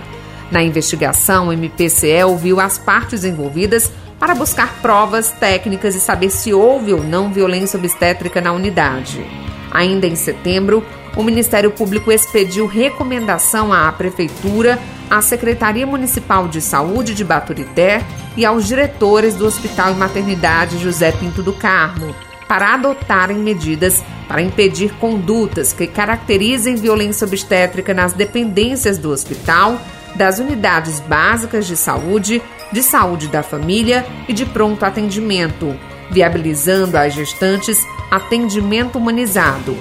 Na 0.51 0.63
investigação, 0.63 1.47
o 1.47 1.53
MPCE 1.53 2.23
ouviu 2.23 2.59
as 2.59 2.77
partes 2.77 3.23
envolvidas 3.23 3.91
para 4.19 4.35
buscar 4.35 4.81
provas 4.81 5.31
técnicas 5.31 5.95
e 5.95 5.99
saber 5.99 6.29
se 6.29 6.53
houve 6.53 6.93
ou 6.93 7.03
não 7.03 7.31
violência 7.31 7.77
obstétrica 7.77 8.41
na 8.41 8.51
unidade. 8.51 9.25
Ainda 9.71 10.07
em 10.07 10.15
setembro, 10.15 10.83
o 11.15 11.23
Ministério 11.23 11.71
Público 11.71 12.11
expediu 12.11 12.65
recomendação 12.65 13.71
à 13.71 13.91
Prefeitura, 13.91 14.79
à 15.09 15.21
Secretaria 15.21 15.85
Municipal 15.85 16.47
de 16.47 16.61
Saúde 16.61 17.13
de 17.13 17.23
Baturité 17.23 18.03
e 18.35 18.45
aos 18.45 18.67
diretores 18.67 19.35
do 19.35 19.45
Hospital 19.45 19.91
e 19.91 19.95
Maternidade 19.95 20.77
José 20.77 21.11
Pinto 21.11 21.41
do 21.41 21.53
Carmo 21.53 22.13
para 22.47 22.73
adotarem 22.73 23.37
medidas 23.37 24.03
para 24.27 24.41
impedir 24.41 24.91
condutas 24.95 25.71
que 25.71 25.85
caracterizem 25.85 26.75
violência 26.75 27.25
obstétrica 27.25 27.93
nas 27.93 28.13
dependências 28.13 28.97
do 28.97 29.11
hospital 29.11 29.79
das 30.15 30.39
unidades 30.39 30.99
básicas 30.99 31.65
de 31.65 31.75
saúde, 31.75 32.41
de 32.71 32.83
saúde 32.83 33.27
da 33.27 33.43
família 33.43 34.05
e 34.27 34.33
de 34.33 34.45
pronto 34.45 34.83
atendimento, 34.83 35.75
viabilizando 36.11 36.97
às 36.97 37.13
gestantes 37.13 37.83
atendimento 38.11 38.97
humanizado. 38.97 39.77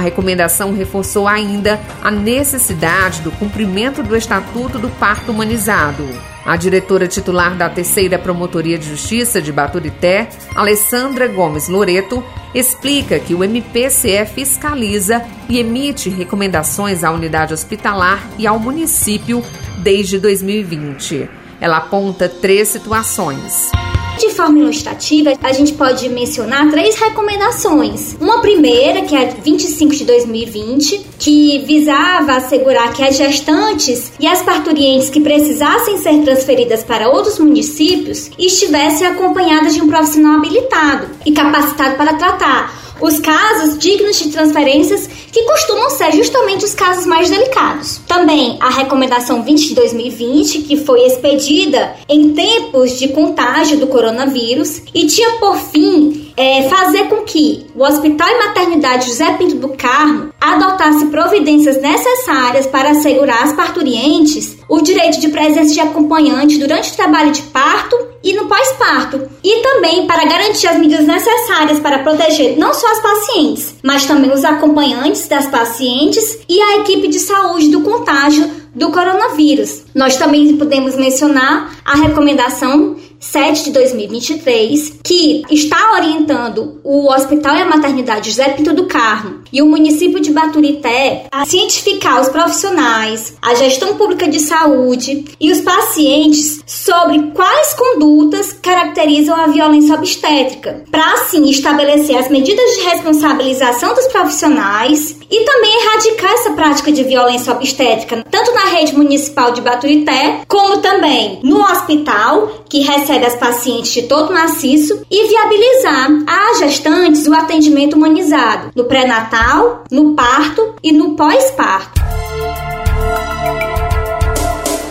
A 0.00 0.02
recomendação 0.02 0.72
reforçou 0.72 1.28
ainda 1.28 1.78
a 2.02 2.10
necessidade 2.10 3.20
do 3.20 3.30
cumprimento 3.30 4.02
do 4.02 4.16
Estatuto 4.16 4.78
do 4.78 4.88
Parto 4.88 5.30
Humanizado. 5.30 6.08
A 6.42 6.56
diretora 6.56 7.06
titular 7.06 7.54
da 7.54 7.68
Terceira 7.68 8.18
Promotoria 8.18 8.78
de 8.78 8.88
Justiça 8.88 9.42
de 9.42 9.52
Baturité, 9.52 10.30
Alessandra 10.54 11.28
Gomes 11.28 11.68
Loreto, 11.68 12.24
explica 12.54 13.18
que 13.18 13.34
o 13.34 13.44
MPCE 13.44 14.24
fiscaliza 14.34 15.22
e 15.50 15.58
emite 15.58 16.08
recomendações 16.08 17.04
à 17.04 17.10
unidade 17.10 17.52
hospitalar 17.52 18.26
e 18.38 18.46
ao 18.46 18.58
município 18.58 19.44
desde 19.80 20.18
2020. 20.18 21.28
Ela 21.60 21.76
aponta 21.76 22.26
três 22.26 22.68
situações. 22.68 23.70
De 24.20 24.28
forma 24.28 24.58
ilustrativa, 24.58 25.32
a 25.42 25.50
gente 25.50 25.72
pode 25.72 26.06
mencionar 26.10 26.70
três 26.70 26.94
recomendações. 26.96 28.14
Uma 28.20 28.42
primeira, 28.42 29.00
que 29.00 29.16
é 29.16 29.30
a 29.30 29.32
25 29.32 29.94
de 29.94 30.04
2020, 30.04 31.06
que 31.18 31.60
visava 31.60 32.34
assegurar 32.34 32.92
que 32.92 33.02
as 33.02 33.16
gestantes 33.16 34.12
e 34.20 34.26
as 34.26 34.42
parturientes 34.42 35.08
que 35.08 35.22
precisassem 35.22 35.96
ser 35.96 36.20
transferidas 36.22 36.84
para 36.84 37.08
outros 37.08 37.38
municípios 37.38 38.30
estivessem 38.38 39.06
acompanhadas 39.06 39.72
de 39.72 39.80
um 39.80 39.88
profissional 39.88 40.36
habilitado 40.36 41.08
e 41.24 41.32
capacitado 41.32 41.96
para 41.96 42.12
tratar 42.12 42.89
os 43.00 43.18
casos 43.18 43.78
dignos 43.78 44.18
de 44.18 44.30
transferências 44.30 45.08
que 45.32 45.42
costumam 45.44 45.90
ser 45.90 46.12
justamente 46.12 46.64
os 46.64 46.74
casos 46.74 47.06
mais 47.06 47.30
delicados. 47.30 48.00
Também 48.06 48.56
a 48.60 48.70
recomendação 48.70 49.42
20 49.42 49.68
de 49.68 49.74
2020, 49.74 50.62
que 50.62 50.76
foi 50.76 51.06
expedida 51.06 51.94
em 52.08 52.32
tempos 52.32 52.98
de 52.98 53.08
contágio 53.08 53.78
do 53.78 53.86
coronavírus 53.86 54.82
e 54.94 55.06
tinha 55.06 55.38
por 55.38 55.56
fim 55.56 56.29
é, 56.36 56.68
fazer 56.68 57.04
com 57.04 57.22
que 57.22 57.66
o 57.74 57.82
Hospital 57.82 58.28
e 58.28 58.46
Maternidade 58.46 59.06
José 59.06 59.32
Pinto 59.34 59.56
do 59.56 59.70
Carmo 59.70 60.32
adotasse 60.40 61.06
providências 61.06 61.80
necessárias 61.80 62.66
para 62.66 62.90
assegurar 62.90 63.44
às 63.44 63.52
parturientes 63.52 64.56
o 64.68 64.80
direito 64.80 65.20
de 65.20 65.28
presença 65.28 65.74
de 65.74 65.80
acompanhante 65.80 66.58
durante 66.58 66.92
o 66.92 66.96
trabalho 66.96 67.32
de 67.32 67.42
parto 67.42 67.96
e 68.22 68.32
no 68.34 68.46
pós-parto, 68.46 69.28
e 69.42 69.62
também 69.62 70.06
para 70.06 70.26
garantir 70.26 70.66
as 70.68 70.78
medidas 70.78 71.06
necessárias 71.06 71.80
para 71.80 72.00
proteger 72.00 72.58
não 72.58 72.74
só 72.74 72.86
as 72.92 73.00
pacientes, 73.00 73.74
mas 73.82 74.04
também 74.04 74.30
os 74.30 74.44
acompanhantes 74.44 75.26
das 75.26 75.46
pacientes 75.46 76.40
e 76.48 76.60
a 76.60 76.78
equipe 76.78 77.08
de 77.08 77.18
saúde 77.18 77.68
do 77.68 77.80
contágio 77.80 78.60
do 78.74 78.90
coronavírus. 78.92 79.84
Nós 79.94 80.16
também 80.16 80.56
podemos 80.56 80.96
mencionar 80.96 81.74
a 81.84 81.96
recomendação 81.96 82.96
7 83.20 83.64
de 83.64 83.70
2023, 83.72 84.94
que 85.04 85.42
está 85.50 85.92
orientando 85.92 86.80
o 86.82 87.12
Hospital 87.12 87.54
e 87.54 87.60
a 87.60 87.66
Maternidade 87.66 88.30
José 88.30 88.48
Pinto 88.48 88.72
do 88.72 88.86
Carmo 88.86 89.40
e 89.52 89.60
o 89.60 89.66
município 89.66 90.20
de 90.20 90.32
Baturité 90.32 91.26
a 91.30 91.44
cientificar 91.44 92.20
os 92.20 92.30
profissionais, 92.30 93.36
a 93.42 93.54
gestão 93.54 93.94
pública 93.96 94.26
de 94.26 94.40
saúde 94.40 95.26
e 95.38 95.52
os 95.52 95.60
pacientes 95.60 96.62
sobre 96.66 97.30
quais 97.34 97.74
condutas 97.74 98.54
caracterizam 98.54 99.36
a 99.36 99.48
violência 99.48 99.94
obstétrica, 99.94 100.84
para 100.90 101.12
assim 101.12 101.48
estabelecer 101.50 102.16
as 102.16 102.30
medidas 102.30 102.76
de 102.76 102.82
responsabilização 102.84 103.94
dos 103.94 104.06
profissionais 104.06 105.16
e 105.30 105.44
também 105.44 105.82
erradicar 105.82 106.32
essa 106.32 106.52
prática 106.52 106.90
de 106.90 107.04
violência 107.04 107.52
obstétrica, 107.52 108.24
tanto 108.30 108.52
na 108.54 108.64
rede 108.66 108.96
municipal 108.96 109.52
de 109.52 109.60
Baturité, 109.60 110.40
como 110.48 110.78
também 110.78 111.40
no 111.42 111.60
hospital, 111.60 112.64
que 112.68 112.80
recebe 112.80 113.09
as 113.18 113.34
pacientes 113.34 113.92
de 113.92 114.02
todo 114.02 114.32
maciço, 114.32 115.02
e 115.10 115.28
viabilizar 115.28 116.08
às 116.26 116.58
gestantes 116.58 117.26
o 117.26 117.34
atendimento 117.34 117.96
humanizado 117.96 118.70
no 118.74 118.84
pré-natal, 118.84 119.84
no 119.90 120.14
parto 120.14 120.74
e 120.82 120.92
no 120.92 121.16
pós-parto. 121.16 122.00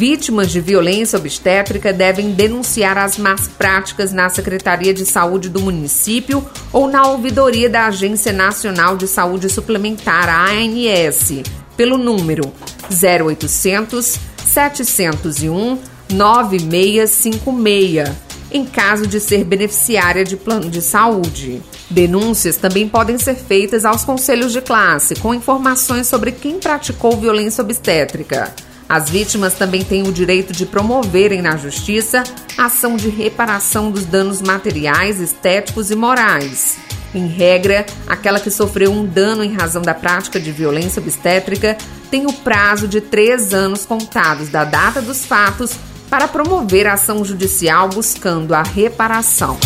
Vítimas 0.03 0.51
de 0.51 0.61
violência 0.61 1.17
obstétrica 1.17 1.93
devem 1.93 2.33
denunciar 2.33 2.99
as 2.99 3.17
más 3.17 3.47
práticas 3.47 4.13
na 4.13 4.29
Secretaria 4.29 4.93
de 4.93 5.07
Saúde 5.07 5.49
do 5.49 5.61
município 5.61 6.45
ou 6.73 6.89
na 6.89 7.07
ouvidoria 7.07 7.71
da 7.71 7.87
Agência 7.87 8.33
Nacional 8.33 8.97
de 8.97 9.07
Saúde 9.07 9.49
Suplementar, 9.49 10.29
ANS, 10.29 11.45
pelo 11.77 11.97
número 11.97 12.53
0800 12.91 14.19
701 14.45 15.79
9656, 16.13 18.11
em 18.51 18.65
caso 18.65 19.07
de 19.07 19.21
ser 19.21 19.45
beneficiária 19.45 20.25
de 20.25 20.37
plano 20.37 20.69
de 20.69 20.83
saúde. 20.83 21.63
Denúncias 21.89 22.57
também 22.57 22.89
podem 22.89 23.19
ser 23.19 23.37
feitas 23.37 23.85
aos 23.85 24.03
conselhos 24.03 24.53
de 24.53 24.63
classe, 24.63 25.15
com 25.15 25.33
informações 25.33 26.09
sobre 26.09 26.33
quem 26.33 26.59
praticou 26.59 27.17
violência 27.17 27.63
obstétrica. 27.63 28.53
As 28.93 29.09
vítimas 29.09 29.55
também 29.55 29.83
têm 29.83 30.07
o 30.07 30.13
direito 30.13 30.53
de 30.53 30.67
promoverem 30.67 31.41
na 31.41 31.57
justiça 31.57 32.23
ação 32.59 32.95
de 32.95 33.09
reparação 33.09 33.91
dos 33.91 34.05
danos 34.05 34.43
materiais, 34.43 35.19
estéticos 35.19 35.91
e 35.91 35.97
morais. 35.97 36.77
Em 37.15 37.27
regra, 37.27 37.87
aquela 38.07 38.39
que 38.39 38.51
sofreu 38.51 38.93
um 38.93 39.07
dano 39.07 39.43
em 39.43 39.55
razão 39.55 39.81
da 39.81 39.95
prática 39.95 40.39
de 40.39 40.53
violência 40.53 41.01
obstétrica 41.01 41.79
tem 42.11 42.27
o 42.27 42.35
prazo 42.35 42.87
de 42.87 43.01
três 43.01 43.55
anos 43.55 43.87
contados 43.87 44.51
da 44.51 44.63
data 44.63 45.01
dos 45.01 45.25
fatos 45.25 45.73
para 46.11 46.29
promover 46.29 46.87
ação 46.87 47.25
judicial 47.25 47.89
buscando 47.89 48.53
a 48.53 48.63
reparação. 48.63 49.59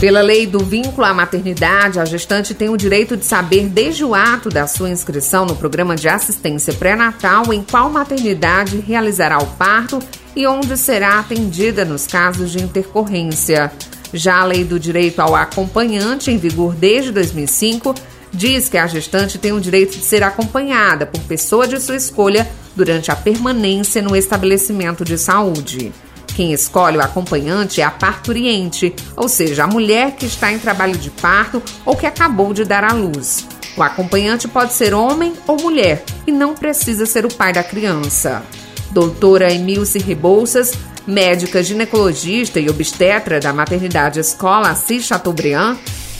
Pela 0.00 0.20
lei 0.20 0.46
do 0.46 0.60
vínculo 0.60 1.04
à 1.04 1.12
maternidade, 1.12 1.98
a 1.98 2.04
gestante 2.04 2.54
tem 2.54 2.68
o 2.68 2.76
direito 2.76 3.16
de 3.16 3.24
saber 3.24 3.66
desde 3.66 4.04
o 4.04 4.14
ato 4.14 4.48
da 4.48 4.64
sua 4.64 4.88
inscrição 4.88 5.44
no 5.44 5.56
programa 5.56 5.96
de 5.96 6.08
assistência 6.08 6.72
pré-natal 6.72 7.52
em 7.52 7.64
qual 7.64 7.90
maternidade 7.90 8.78
realizará 8.78 9.38
o 9.38 9.46
parto 9.56 9.98
e 10.36 10.46
onde 10.46 10.76
será 10.76 11.18
atendida 11.18 11.84
nos 11.84 12.06
casos 12.06 12.52
de 12.52 12.62
intercorrência. 12.62 13.72
Já 14.14 14.40
a 14.40 14.44
lei 14.44 14.62
do 14.62 14.78
direito 14.78 15.18
ao 15.18 15.34
acompanhante, 15.34 16.30
em 16.30 16.38
vigor 16.38 16.76
desde 16.76 17.10
2005, 17.10 17.92
diz 18.32 18.68
que 18.68 18.78
a 18.78 18.86
gestante 18.86 19.36
tem 19.36 19.50
o 19.50 19.60
direito 19.60 19.98
de 19.98 20.04
ser 20.04 20.22
acompanhada 20.22 21.06
por 21.06 21.20
pessoa 21.22 21.66
de 21.66 21.80
sua 21.80 21.96
escolha 21.96 22.48
durante 22.76 23.10
a 23.10 23.16
permanência 23.16 24.00
no 24.00 24.14
estabelecimento 24.14 25.04
de 25.04 25.18
saúde. 25.18 25.92
Quem 26.38 26.52
escolhe 26.52 26.96
o 26.96 27.02
acompanhante 27.02 27.80
é 27.80 27.84
a 27.84 27.90
parturiente, 27.90 28.94
ou 29.16 29.28
seja, 29.28 29.64
a 29.64 29.66
mulher 29.66 30.12
que 30.12 30.24
está 30.24 30.52
em 30.52 30.58
trabalho 30.60 30.96
de 30.96 31.10
parto 31.10 31.60
ou 31.84 31.96
que 31.96 32.06
acabou 32.06 32.54
de 32.54 32.64
dar 32.64 32.84
à 32.84 32.92
luz. 32.92 33.44
O 33.76 33.82
acompanhante 33.82 34.46
pode 34.46 34.72
ser 34.72 34.94
homem 34.94 35.32
ou 35.48 35.60
mulher 35.60 36.04
e 36.28 36.30
não 36.30 36.54
precisa 36.54 37.06
ser 37.06 37.26
o 37.26 37.34
pai 37.34 37.52
da 37.52 37.64
criança. 37.64 38.40
Doutora 38.92 39.52
Emilce 39.52 39.98
Rebouças, 39.98 40.74
médica 41.04 41.60
ginecologista 41.60 42.60
e 42.60 42.70
obstetra 42.70 43.40
da 43.40 43.52
maternidade 43.52 44.20
Escola 44.20 44.70
Assis 44.70 45.06
Chateaubriand, 45.06 45.76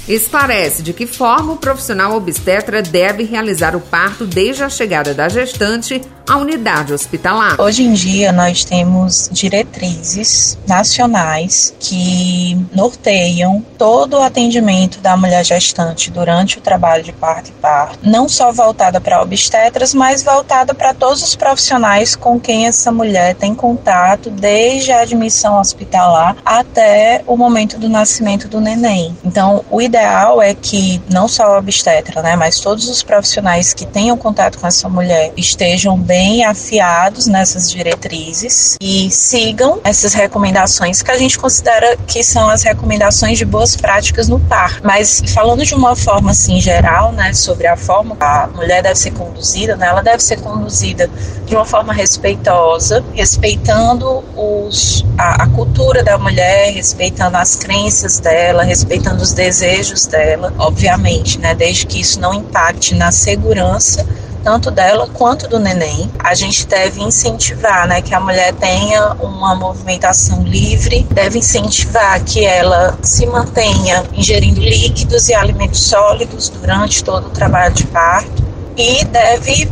esclarece 0.09 0.83
de 0.83 0.93
que 0.93 1.07
forma 1.07 1.53
o 1.53 1.59
profissional 1.59 2.17
obstetra 2.17 2.83
deve 2.83 3.23
realizar 3.23 3.77
o 3.77 3.81
parto 3.81 4.27
desde 4.27 4.65
a 4.65 4.69
chegada 4.69 5.15
da 5.15 5.29
gestante 5.29 6.03
à 6.29 6.37
unidade 6.37 6.93
hospitalar. 6.93 7.59
Hoje 7.59 7.83
em 7.83 7.95
dia, 7.95 8.31
nós 8.31 8.63
temos 8.63 9.31
diretrizes 9.33 10.59
nacionais 10.67 11.75
que 11.81 12.67
norteiam 12.75 13.65
todo 13.79 14.19
o 14.19 14.23
atendimento 14.23 15.01
da 15.01 15.17
mulher 15.17 15.43
gestante 15.45 16.11
durante 16.11 16.59
o 16.59 16.61
trabalho 16.61 17.03
de 17.03 17.13
parto 17.13 17.49
e 17.49 17.53
parto, 17.53 17.99
não 18.03 18.29
só 18.29 18.53
voltada 18.53 19.01
para 19.01 19.23
obstetras, 19.23 19.95
mas 19.95 20.23
voltada 20.23 20.75
para 20.75 20.93
todos 20.93 21.23
os 21.23 21.35
profissionais 21.35 22.15
com 22.15 22.39
quem 22.39 22.67
essa 22.67 22.93
mulher 22.93 23.35
tem 23.35 23.55
contato 23.55 24.29
desde 24.29 24.93
a 24.93 25.01
admissão 25.01 25.59
hospitalar 25.59 26.37
até 26.45 27.23
o 27.27 27.37
momento 27.37 27.79
do 27.79 27.89
nascimento 27.89 28.49
do 28.49 28.61
neném. 28.61 29.17
Então, 29.25 29.65
o 29.71 29.81
ideal 29.81 30.43
é 30.43 30.55
que 30.55 31.01
não 31.11 31.27
só 31.27 31.55
a 31.55 31.59
obstetra, 31.59 32.21
né, 32.21 32.37
mas 32.37 32.61
todos 32.61 32.89
os 32.89 33.03
profissionais 33.03 33.73
que 33.73 33.87
tenham 33.87 34.17
contato 34.17 34.59
com 34.59 34.67
essa 34.67 34.89
mulher 34.89 35.33
estejam 35.37 35.99
bem 36.19 36.45
afiados 36.45 37.29
nessas 37.29 37.71
diretrizes 37.71 38.77
e 38.81 39.09
sigam 39.09 39.81
essas 39.85 40.15
recomendações 40.15 41.01
que 41.01 41.13
a 41.13 41.17
gente 41.17 41.39
considera 41.39 41.97
que 42.09 42.25
são 42.25 42.49
as 42.49 42.65
recomendações 42.65 43.39
de 43.39 43.45
boas 43.45 43.77
práticas 43.77 44.27
no 44.27 44.41
par. 44.41 44.81
Mas 44.83 45.23
falando 45.33 45.65
de 45.65 45.77
uma 45.77 45.95
forma 45.95 46.33
assim 46.33 46.61
geral, 46.61 47.13
né, 47.13 47.33
sobre 47.33 47.69
a 47.69 47.77
forma 47.77 48.17
a 48.19 48.49
mulher 48.49 48.83
deve 48.83 48.97
ser 48.97 49.13
conduzida, 49.13 49.77
né, 49.77 49.87
ela 49.87 50.03
deve 50.03 50.21
ser 50.21 50.41
conduzida 50.41 51.09
de 51.47 51.55
uma 51.55 51.65
forma 51.65 51.93
respeitosa, 51.93 53.05
respeitando 53.15 54.25
os, 54.37 55.05
a, 55.16 55.45
a 55.45 55.47
cultura 55.47 56.03
da 56.03 56.19
mulher, 56.19 56.73
respeitando 56.73 57.37
as 57.37 57.55
crenças 57.55 58.19
dela, 58.19 58.64
respeitando 58.64 59.23
os 59.23 59.33
desejos 59.33 59.69
desejos 59.69 60.07
dela, 60.07 60.53
obviamente, 60.59 61.38
né, 61.38 61.55
desde 61.55 61.87
que 61.87 62.01
isso 62.01 62.21
não 62.21 62.35
impacte 62.35 62.95
na 62.95 63.12
segurança 63.12 64.05
tanto 64.49 64.71
dela 64.71 65.07
quanto 65.13 65.47
do 65.47 65.59
neném. 65.59 66.11
A 66.19 66.35
gente 66.35 66.67
deve 66.67 67.03
incentivar, 67.03 67.87
né, 67.87 68.01
que 68.01 68.15
a 68.15 68.21
mulher 68.21 68.55
tenha 68.55 69.13
uma 69.21 69.55
movimentação 69.55 70.43
livre, 70.43 71.07
deve 71.11 71.39
incentivar 71.39 72.19
que 72.25 72.47
ela 72.47 72.99
se 73.03 73.27
mantenha 73.27 74.05
ingerindo 74.15 74.59
líquidos 74.59 75.29
e 75.29 75.35
alimentos 75.35 75.83
sólidos 75.83 76.49
durante 76.49 77.05
todo 77.05 77.27
o 77.27 77.31
trabalho 77.31 77.75
de 77.75 77.85
parto 77.89 78.43
e 78.75 79.05
deve 79.05 79.67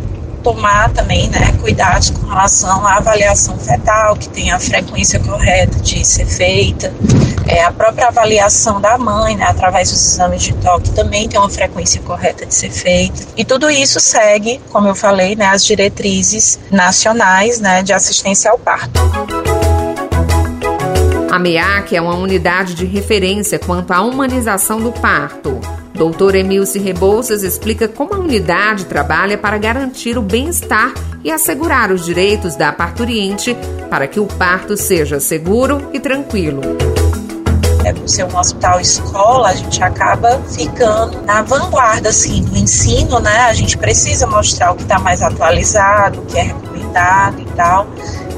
tomar 0.46 0.92
também 0.92 1.28
né, 1.28 1.52
cuidados 1.61 2.11
com 2.11 2.24
relação 2.24 2.87
à 2.87 2.98
avaliação 2.98 3.59
fetal, 3.59 4.14
que 4.14 4.28
tem 4.28 4.52
a 4.52 4.61
frequência 4.61 5.18
correta 5.18 5.80
de 5.80 6.04
ser 6.04 6.24
feita, 6.24 6.94
é, 7.48 7.64
a 7.64 7.72
própria 7.72 8.06
avaliação 8.06 8.80
da 8.80 8.96
mãe, 8.96 9.35
né, 9.35 9.44
através 9.44 9.90
dos 9.90 10.00
exames 10.00 10.44
de 10.44 10.52
toque, 10.54 10.92
também 10.92 11.28
tem 11.28 11.40
uma 11.40 11.50
frequência 11.50 12.00
correta 12.02 12.46
de 12.46 12.54
ser 12.54 12.70
feita. 12.70 13.26
E 13.37 13.44
tudo 13.44 13.68
isso 13.68 13.98
segue, 13.98 14.61
como 14.70 14.87
eu 14.87 14.94
falei, 14.94 15.35
né, 15.35 15.46
as 15.46 15.64
diretrizes 15.64 16.61
nacionais 16.70 17.59
né, 17.59 17.82
de 17.82 17.92
assistência 17.92 18.48
ao 18.48 18.59
parto. 18.59 19.00
A 21.28 21.40
MEAC 21.40 21.96
é 21.96 22.00
uma 22.00 22.14
unidade 22.14 22.72
de 22.74 22.87
referência 22.87 23.59
quanto 23.59 23.92
à 23.92 24.00
humanização 24.00 24.80
do 24.80 24.92
parto. 24.92 25.61
Doutor 25.96 26.35
Emilce 26.35 26.78
Rebouças 26.78 27.42
explica 27.42 27.88
como 27.88 28.14
a 28.14 28.18
unidade 28.18 28.85
trabalha 28.85 29.38
para 29.38 29.59
garantir 29.59 30.18
o 30.18 30.22
bem-estar 30.22 30.92
e 31.24 31.30
assegurar 31.30 31.90
os 31.90 32.04
direitos 32.04 32.54
da 32.54 32.72
parturiente 32.72 33.56
para 33.90 34.06
que 34.06 34.20
o 34.20 34.26
parto 34.26 34.76
seja 34.76 35.18
seguro 35.18 35.90
e 35.92 35.98
tranquilo 35.98 36.61
é, 37.87 37.92
por 37.92 38.09
ser 38.09 38.24
um 38.24 38.37
hospital 38.37 38.80
escola, 38.80 39.50
a 39.50 39.54
gente 39.54 39.80
acaba 39.80 40.40
ficando 40.42 41.22
na 41.22 41.42
vanguarda 41.42 42.09
assim, 42.09 42.42
do 42.42 42.59
ensino, 42.59 43.20
né? 43.20 43.42
A 43.42 43.54
gente 43.54 43.78
precisa 43.78 44.26
mostrar 44.26 44.72
o 44.72 44.74
que 44.74 44.82
está 44.82 44.98
mais 44.98 45.22
atualizado, 45.22 46.20
o 46.20 46.26
que 46.26 46.37
é 46.37 46.42
recomendado 46.42 47.40
e 47.40 47.44
tal. 47.54 47.87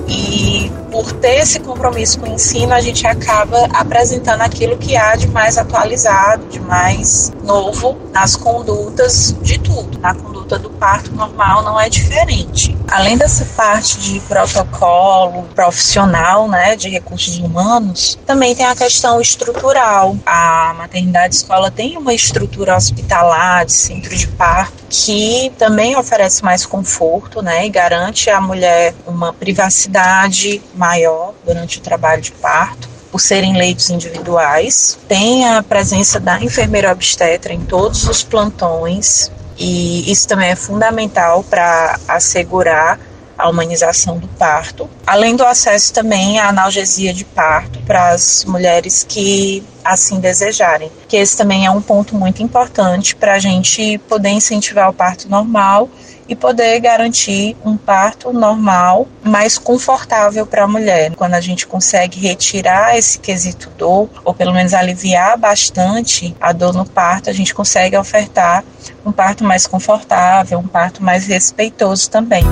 E 0.07 0.71
por 0.91 1.13
ter 1.13 1.41
esse 1.41 1.61
compromisso 1.61 2.19
com 2.19 2.31
o 2.31 2.35
ensino, 2.35 2.73
a 2.73 2.81
gente 2.81 3.07
acaba 3.07 3.67
apresentando 3.73 4.43
aquilo 4.43 4.77
que 4.77 4.97
há 4.97 5.17
de 5.17 5.29
mais 5.29 5.59
atualizado, 5.59 6.47
de 6.49 6.61
mais 6.61 7.33
novo 7.43 7.99
nas 8.13 8.37
condutas 8.37 9.35
de 9.43 9.59
tudo. 9.59 9.99
Na 9.99 10.15
conduta 10.15 10.59
do 10.59 10.71
parto 10.71 11.13
normal 11.15 11.63
não 11.63 11.79
é 11.79 11.89
diferente. 11.89 12.77
Além 12.91 13.17
dessa 13.17 13.45
parte 13.57 13.99
de 13.99 14.21
protocolo 14.21 15.45
profissional, 15.55 16.49
né, 16.49 16.75
de 16.75 16.89
recursos 16.89 17.39
humanos, 17.39 18.19
também 18.27 18.55
tem 18.55 18.65
a 18.65 18.75
questão 18.75 19.21
estrutural. 19.21 20.17
A 20.25 20.75
maternidade 20.77 21.35
escola 21.35 21.71
tem 21.71 21.97
uma 21.97 22.15
estrutura 22.15 22.77
hospitalar, 22.77 23.67
de 23.67 23.73
centro 23.73 24.17
de 24.17 24.27
parto, 24.29 24.85
que 24.89 25.53
também 25.59 25.97
oferece 25.97 26.43
mais 26.43 26.65
conforto, 26.65 27.43
né, 27.43 27.67
e 27.67 27.69
garante 27.69 28.31
à 28.31 28.41
mulher 28.41 28.95
uma 29.07 29.33
privacidade 29.33 30.63
maior 30.79 31.35
durante 31.45 31.79
o 31.79 31.83
trabalho 31.83 32.23
de 32.23 32.33
parto 32.33 32.89
por 33.11 33.21
serem 33.21 33.57
leitos 33.57 33.91
individuais. 33.91 34.99
Tem 35.09 35.49
a 35.49 35.63
presença 35.63 36.21
da 36.21 36.41
enfermeira 36.41 36.93
obstetra 36.93 37.53
em 37.53 37.61
todos 37.61 38.07
os 38.09 38.23
plantões, 38.23 39.31
e 39.59 40.11
isso 40.11 40.29
também 40.29 40.51
é 40.51 40.57
fundamental 40.57 41.43
para 41.43 41.99
assegurar 42.07 43.01
a 43.37 43.49
humanização 43.49 44.19
do 44.19 44.27
parto, 44.27 44.91
além 45.07 45.37
do 45.37 45.45
acesso 45.45 45.93
também 45.93 46.41
à 46.41 46.49
analgesia 46.49 47.15
de 47.15 47.25
parto 47.25 47.79
para 47.83 48.11
as 48.11 48.45
mulheres 48.45 49.07
que 49.09 49.63
assim 49.85 50.19
desejarem, 50.19 50.91
que 51.07 51.17
esse 51.17 51.37
também 51.37 51.65
é 51.65 51.71
um 51.71 51.81
ponto 51.81 52.17
muito 52.17 52.43
importante 52.43 53.15
para 53.15 53.35
a 53.35 53.39
gente 53.39 53.97
poder 54.09 54.31
incentivar 54.31 54.91
o 54.91 54.93
parto 54.93 55.29
normal 55.29 55.89
e 56.29 56.37
poder 56.37 56.79
garantir 56.81 57.57
um 57.65 57.77
parto 57.77 58.33
normal, 58.33 59.09
mais 59.23 59.57
confortável 59.57 60.47
para 60.47 60.65
a 60.65 60.69
mulher. 60.69 61.15
Quando 61.17 61.35
a 61.35 61.41
gente 61.41 61.67
consegue 61.67 62.21
retirar 62.21 62.97
esse 62.99 63.19
quesito 63.19 63.71
dor, 63.79 64.11
ou 64.25 64.35
pelo 64.35 64.53
menos 64.53 64.75
aliviar 64.75 65.39
bastante 65.39 66.37
a 66.41 66.53
dor 66.53 66.75
no 66.75 66.85
parto, 66.85 67.31
a 67.31 67.33
gente 67.33 67.55
consegue 67.55 67.97
ofertar 67.97 68.63
um 69.05 69.13
parto 69.13 69.43
mais 69.43 69.67
confortável, 69.67 70.59
um 70.59 70.69
parto 70.69 71.03
mais 71.03 71.27
respeitoso 71.27 72.11
também. 72.11 72.45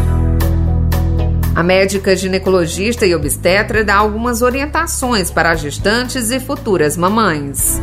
A 1.55 1.63
médica 1.63 2.15
ginecologista 2.15 3.07
e 3.07 3.15
obstetra 3.15 3.83
dá 3.83 3.97
algumas 3.97 4.43
orientações 4.43 5.31
para 5.31 5.55
gestantes 5.55 6.31
e 6.31 6.39
futuras 6.39 6.99
mamães. 6.99 7.81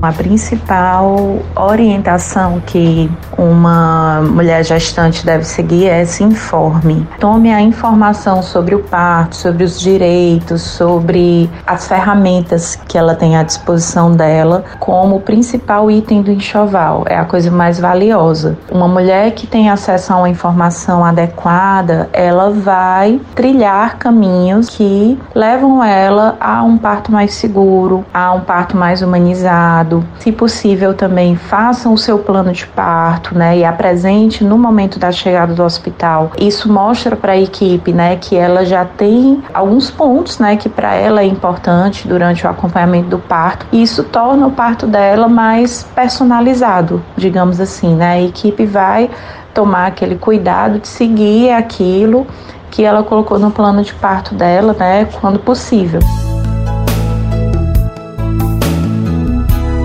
A 0.00 0.12
principal 0.12 1.40
orientação 1.56 2.60
que 2.64 3.10
uma 3.36 4.20
mulher 4.22 4.64
gestante 4.64 5.26
deve 5.26 5.42
seguir 5.42 5.88
é 5.88 6.04
se 6.04 6.22
informe. 6.22 7.06
Tome 7.18 7.52
a 7.52 7.60
informação 7.60 8.40
sobre 8.40 8.76
o 8.76 8.78
parto, 8.78 9.34
sobre 9.34 9.64
os 9.64 9.80
direitos, 9.80 10.62
sobre 10.62 11.50
as 11.66 11.88
ferramentas 11.88 12.78
que 12.86 12.96
ela 12.96 13.16
tem 13.16 13.36
à 13.36 13.42
disposição 13.42 14.12
dela 14.12 14.64
como 14.78 15.20
principal 15.20 15.90
item 15.90 16.22
do 16.22 16.30
enxoval. 16.30 17.02
É 17.06 17.16
a 17.16 17.24
coisa 17.24 17.50
mais 17.50 17.80
valiosa. 17.80 18.56
Uma 18.70 18.86
mulher 18.86 19.32
que 19.32 19.48
tem 19.48 19.68
acesso 19.68 20.12
a 20.12 20.16
uma 20.16 20.28
informação 20.28 21.04
adequada, 21.04 22.08
ela 22.12 22.50
vai 22.50 23.20
trilhar 23.34 23.98
caminhos 23.98 24.68
que 24.68 25.18
levam 25.34 25.82
ela 25.82 26.36
a 26.40 26.62
um 26.62 26.78
parto 26.78 27.10
mais 27.10 27.34
seguro, 27.34 28.04
a 28.14 28.32
um 28.32 28.40
parto 28.40 28.76
mais 28.76 29.02
humanizado. 29.02 29.87
Se 30.18 30.32
possível, 30.32 30.94
também 30.94 31.36
façam 31.36 31.92
o 31.92 31.98
seu 31.98 32.18
plano 32.18 32.52
de 32.52 32.66
parto, 32.66 33.36
né, 33.36 33.58
e 33.58 33.64
apresente 33.64 34.44
no 34.44 34.58
momento 34.58 34.98
da 34.98 35.10
chegada 35.10 35.54
do 35.54 35.62
hospital. 35.62 36.32
Isso 36.38 36.70
mostra 36.72 37.16
para 37.16 37.32
a 37.32 37.38
equipe, 37.38 37.92
né, 37.92 38.16
que 38.16 38.36
ela 38.36 38.64
já 38.64 38.84
tem 38.84 39.42
alguns 39.52 39.90
pontos, 39.90 40.38
né, 40.38 40.56
que 40.56 40.68
para 40.68 40.94
ela 40.94 41.22
é 41.22 41.26
importante 41.26 42.06
durante 42.06 42.46
o 42.46 42.50
acompanhamento 42.50 43.08
do 43.08 43.18
parto. 43.18 43.66
E 43.72 43.82
isso 43.82 44.04
torna 44.04 44.46
o 44.46 44.50
parto 44.50 44.86
dela 44.86 45.28
mais 45.28 45.82
personalizado, 45.94 47.02
digamos 47.16 47.60
assim, 47.60 47.94
né? 47.94 48.12
A 48.12 48.20
equipe 48.20 48.66
vai 48.66 49.10
tomar 49.54 49.86
aquele 49.86 50.16
cuidado 50.16 50.78
de 50.78 50.88
seguir 50.88 51.50
aquilo 51.52 52.26
que 52.70 52.84
ela 52.84 53.02
colocou 53.02 53.38
no 53.38 53.50
plano 53.50 53.82
de 53.82 53.94
parto 53.94 54.34
dela, 54.34 54.74
né, 54.78 55.06
quando 55.20 55.38
possível. 55.38 56.00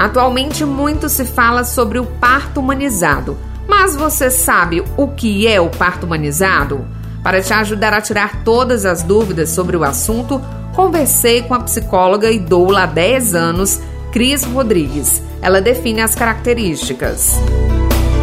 Atualmente 0.04 0.66
muito 0.66 1.08
se 1.08 1.24
fala 1.24 1.63
sobre 1.63 1.98
o 1.98 2.06
parto 2.06 2.60
humanizado, 2.60 3.38
mas 3.66 3.96
você 3.96 4.30
sabe 4.30 4.84
o 4.98 5.08
que 5.08 5.48
é 5.48 5.62
o 5.62 5.70
parto 5.70 6.06
humanizado? 6.06 6.86
Para 7.24 7.42
te 7.42 7.54
ajudar 7.54 7.94
a 7.94 8.02
tirar 8.02 8.44
todas 8.44 8.86
as 8.86 9.02
dúvidas 9.02 9.52
sobre 9.52 9.78
o 9.78 9.84
assunto, 9.86 10.42
conversei 10.76 11.44
com 11.44 11.54
a 11.54 11.62
psicóloga 11.62 12.30
e 12.30 12.38
doula 12.38 12.84
há 12.84 12.86
10 12.86 13.34
anos, 13.34 13.80
Cris 14.12 14.44
Rodrigues. 14.44 15.24
Ela 15.42 15.62
define 15.62 16.02
as 16.02 16.16
características. 16.16 17.39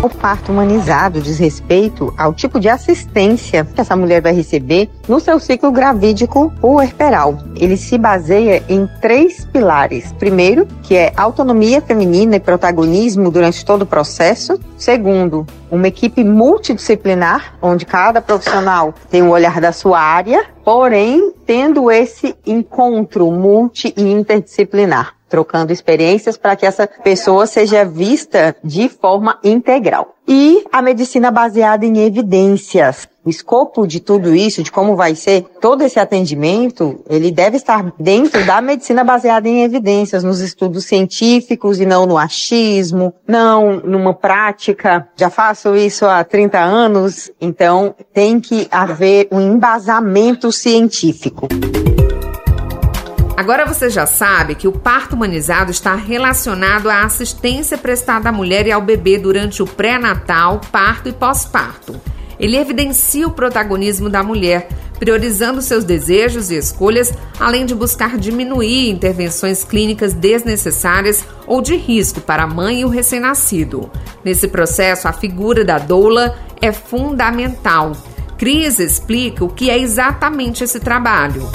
O 0.03 0.09
parto 0.09 0.51
humanizado 0.51 1.21
diz 1.21 1.39
respeito 1.39 2.15
ao 2.17 2.33
tipo 2.33 2.59
de 2.59 2.71
assistência 2.71 3.67
que 3.67 3.83
essa 3.83 3.95
mulher 3.95 4.23
vai 4.23 4.33
receber 4.33 4.89
no 5.07 5.21
seu 5.21 5.39
ciclo 5.39 5.71
gravídico 5.71 6.51
puerperal. 6.59 7.37
Ele 7.55 7.77
se 7.77 7.99
baseia 7.99 8.65
em 8.67 8.89
três 9.03 9.45
pilares. 9.45 10.11
Primeiro, 10.13 10.67
que 10.83 10.97
é 10.97 11.13
autonomia 11.15 11.83
feminina 11.83 12.37
e 12.37 12.41
protagonismo 12.41 13.31
durante 13.31 13.63
todo 13.63 13.83
o 13.83 13.87
processo. 13.87 14.59
Segundo, 14.79 15.47
uma 15.71 15.89
equipe 15.89 16.25
multidisciplinar, 16.25 17.59
onde 17.61 17.85
cada 17.85 18.23
profissional 18.23 18.95
tem 19.11 19.21
o 19.21 19.27
um 19.27 19.31
olhar 19.31 19.61
da 19.61 19.71
sua 19.71 20.01
área, 20.01 20.47
porém 20.65 21.31
tendo 21.45 21.91
esse 21.91 22.35
encontro 22.47 23.31
multi 23.31 23.93
e 23.95 24.11
interdisciplinar 24.11 25.20
trocando 25.31 25.73
experiências 25.73 26.37
para 26.37 26.57
que 26.57 26.67
essa 26.67 26.87
pessoa 26.87 27.47
seja 27.47 27.85
vista 27.85 28.55
de 28.63 28.89
forma 28.89 29.39
integral. 29.45 30.17
E 30.29 30.65
a 30.71 30.83
medicina 30.83 31.31
baseada 31.31 31.87
em 31.87 31.99
evidências. 31.99 33.09
O 33.25 33.29
escopo 33.29 33.87
de 33.87 34.01
tudo 34.01 34.35
isso, 34.35 34.63
de 34.63 34.71
como 34.71 34.97
vai 34.97 35.15
ser 35.15 35.45
todo 35.61 35.83
esse 35.83 35.99
atendimento, 35.99 37.01
ele 37.09 37.31
deve 37.31 37.57
estar 37.57 37.93
dentro 37.99 38.45
da 38.47 38.61
medicina 38.61 39.05
baseada 39.05 39.49
em 39.49 39.63
evidências, 39.63 40.25
nos 40.25 40.41
estudos 40.41 40.85
científicos 40.87 41.81
e 41.81 41.87
não 41.87 42.07
no 42.07 42.17
achismo, 42.17 43.13
não 43.27 43.81
numa 43.81 44.15
prática. 44.15 45.09
Já 45.17 45.31
faço 45.31 45.77
isso 45.77 46.07
há 46.07 46.25
30 46.25 46.59
anos, 46.59 47.31
então 47.41 47.95
tem 48.13 48.41
que 48.41 48.67
haver 48.71 49.29
um 49.31 49.41
embasamento 49.41 50.51
científico. 50.51 51.49
Agora 53.41 53.65
você 53.65 53.89
já 53.89 54.05
sabe 54.05 54.55
que 54.55 54.69
o 54.69 54.73
parto 54.73 55.15
humanizado 55.15 55.71
está 55.71 55.95
relacionado 55.95 56.91
à 56.91 57.05
assistência 57.05 57.79
prestada 57.79 58.29
à 58.29 58.33
mulher 58.33 58.67
e 58.67 58.71
ao 58.71 58.83
bebê 58.83 59.17
durante 59.17 59.63
o 59.63 59.67
pré-natal, 59.67 60.61
parto 60.71 61.09
e 61.09 61.13
pós-parto. 61.13 61.99
Ele 62.39 62.59
evidencia 62.59 63.27
o 63.27 63.31
protagonismo 63.31 64.11
da 64.11 64.23
mulher, 64.23 64.69
priorizando 64.99 65.63
seus 65.63 65.85
desejos 65.85 66.51
e 66.51 66.57
escolhas, 66.57 67.15
além 67.39 67.65
de 67.65 67.75
buscar 67.75 68.19
diminuir 68.19 68.91
intervenções 68.91 69.65
clínicas 69.65 70.13
desnecessárias 70.13 71.25
ou 71.47 71.63
de 71.63 71.77
risco 71.77 72.21
para 72.21 72.43
a 72.43 72.47
mãe 72.47 72.83
e 72.83 72.85
o 72.85 72.91
recém-nascido. 72.91 73.91
Nesse 74.23 74.49
processo, 74.49 75.09
a 75.09 75.15
figura 75.15 75.65
da 75.65 75.79
doula 75.79 76.37
é 76.61 76.73
fundamental. 76.73 77.93
Cris 78.37 78.79
explica 78.79 79.43
o 79.43 79.49
que 79.49 79.71
é 79.71 79.79
exatamente 79.79 80.63
esse 80.63 80.79
trabalho. 80.79 81.49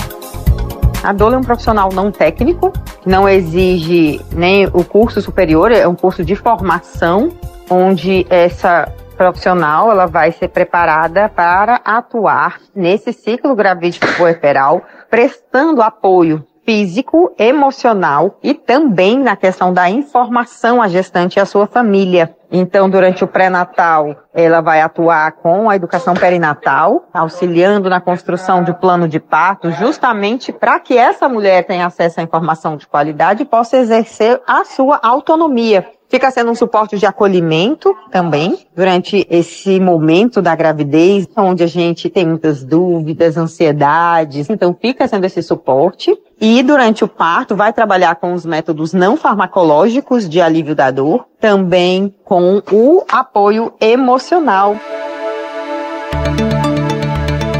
A 1.05 1.13
doula 1.13 1.35
é 1.35 1.37
um 1.37 1.43
profissional 1.43 1.89
não 1.93 2.11
técnico, 2.11 2.73
não 3.05 3.29
exige 3.29 4.19
nem 4.31 4.65
o 4.65 4.83
curso 4.83 5.21
superior, 5.21 5.71
é 5.71 5.87
um 5.87 5.93
curso 5.93 6.25
de 6.25 6.35
formação, 6.35 7.31
onde 7.69 8.25
essa 8.27 8.91
profissional 9.15 9.91
ela 9.91 10.07
vai 10.07 10.31
ser 10.31 10.47
preparada 10.47 11.29
para 11.29 11.75
atuar 11.85 12.59
nesse 12.75 13.13
ciclo 13.13 13.53
gravídico 13.53 14.07
puerperal, 14.17 14.81
prestando 15.07 15.83
apoio 15.83 16.43
físico, 16.65 17.31
emocional 17.37 18.39
e 18.41 18.55
também 18.55 19.19
na 19.19 19.35
questão 19.35 19.71
da 19.71 19.87
informação 19.87 20.81
à 20.81 20.87
gestante 20.87 21.37
e 21.37 21.39
à 21.39 21.45
sua 21.45 21.67
família. 21.67 22.35
Então, 22.57 22.89
durante 22.89 23.21
o 23.21 23.27
pré-natal, 23.27 24.15
ela 24.33 24.61
vai 24.61 24.79
atuar 24.79 25.29
com 25.33 25.69
a 25.69 25.75
educação 25.75 26.13
perinatal, 26.13 27.05
auxiliando 27.13 27.89
na 27.89 27.99
construção 27.99 28.63
de 28.63 28.73
plano 28.73 29.09
de 29.09 29.19
parto, 29.19 29.71
justamente 29.71 30.53
para 30.53 30.79
que 30.79 30.97
essa 30.97 31.27
mulher 31.27 31.65
tenha 31.65 31.85
acesso 31.85 32.21
à 32.21 32.23
informação 32.23 32.77
de 32.77 32.87
qualidade 32.87 33.43
e 33.43 33.45
possa 33.45 33.75
exercer 33.75 34.41
a 34.47 34.63
sua 34.63 34.97
autonomia. 35.03 35.85
Fica 36.15 36.31
sendo 36.31 36.49
um 36.49 36.55
suporte 36.55 36.97
de 36.97 37.05
acolhimento 37.05 37.93
também 38.09 38.57
durante 38.73 39.27
esse 39.29 39.81
momento 39.81 40.41
da 40.41 40.55
gravidez, 40.55 41.27
onde 41.35 41.61
a 41.61 41.67
gente 41.67 42.09
tem 42.09 42.25
muitas 42.25 42.63
dúvidas, 42.63 43.35
ansiedades. 43.35 44.49
Então, 44.49 44.73
fica 44.81 45.09
sendo 45.09 45.25
esse 45.25 45.43
suporte. 45.43 46.17
E 46.39 46.63
durante 46.63 47.03
o 47.03 47.07
parto, 47.09 47.53
vai 47.53 47.73
trabalhar 47.73 48.15
com 48.15 48.33
os 48.33 48.45
métodos 48.45 48.93
não 48.93 49.17
farmacológicos 49.17 50.29
de 50.29 50.39
alívio 50.39 50.73
da 50.73 50.89
dor, 50.89 51.25
também 51.37 52.15
com 52.23 52.63
o 52.71 53.03
apoio 53.11 53.73
emocional. 53.81 54.77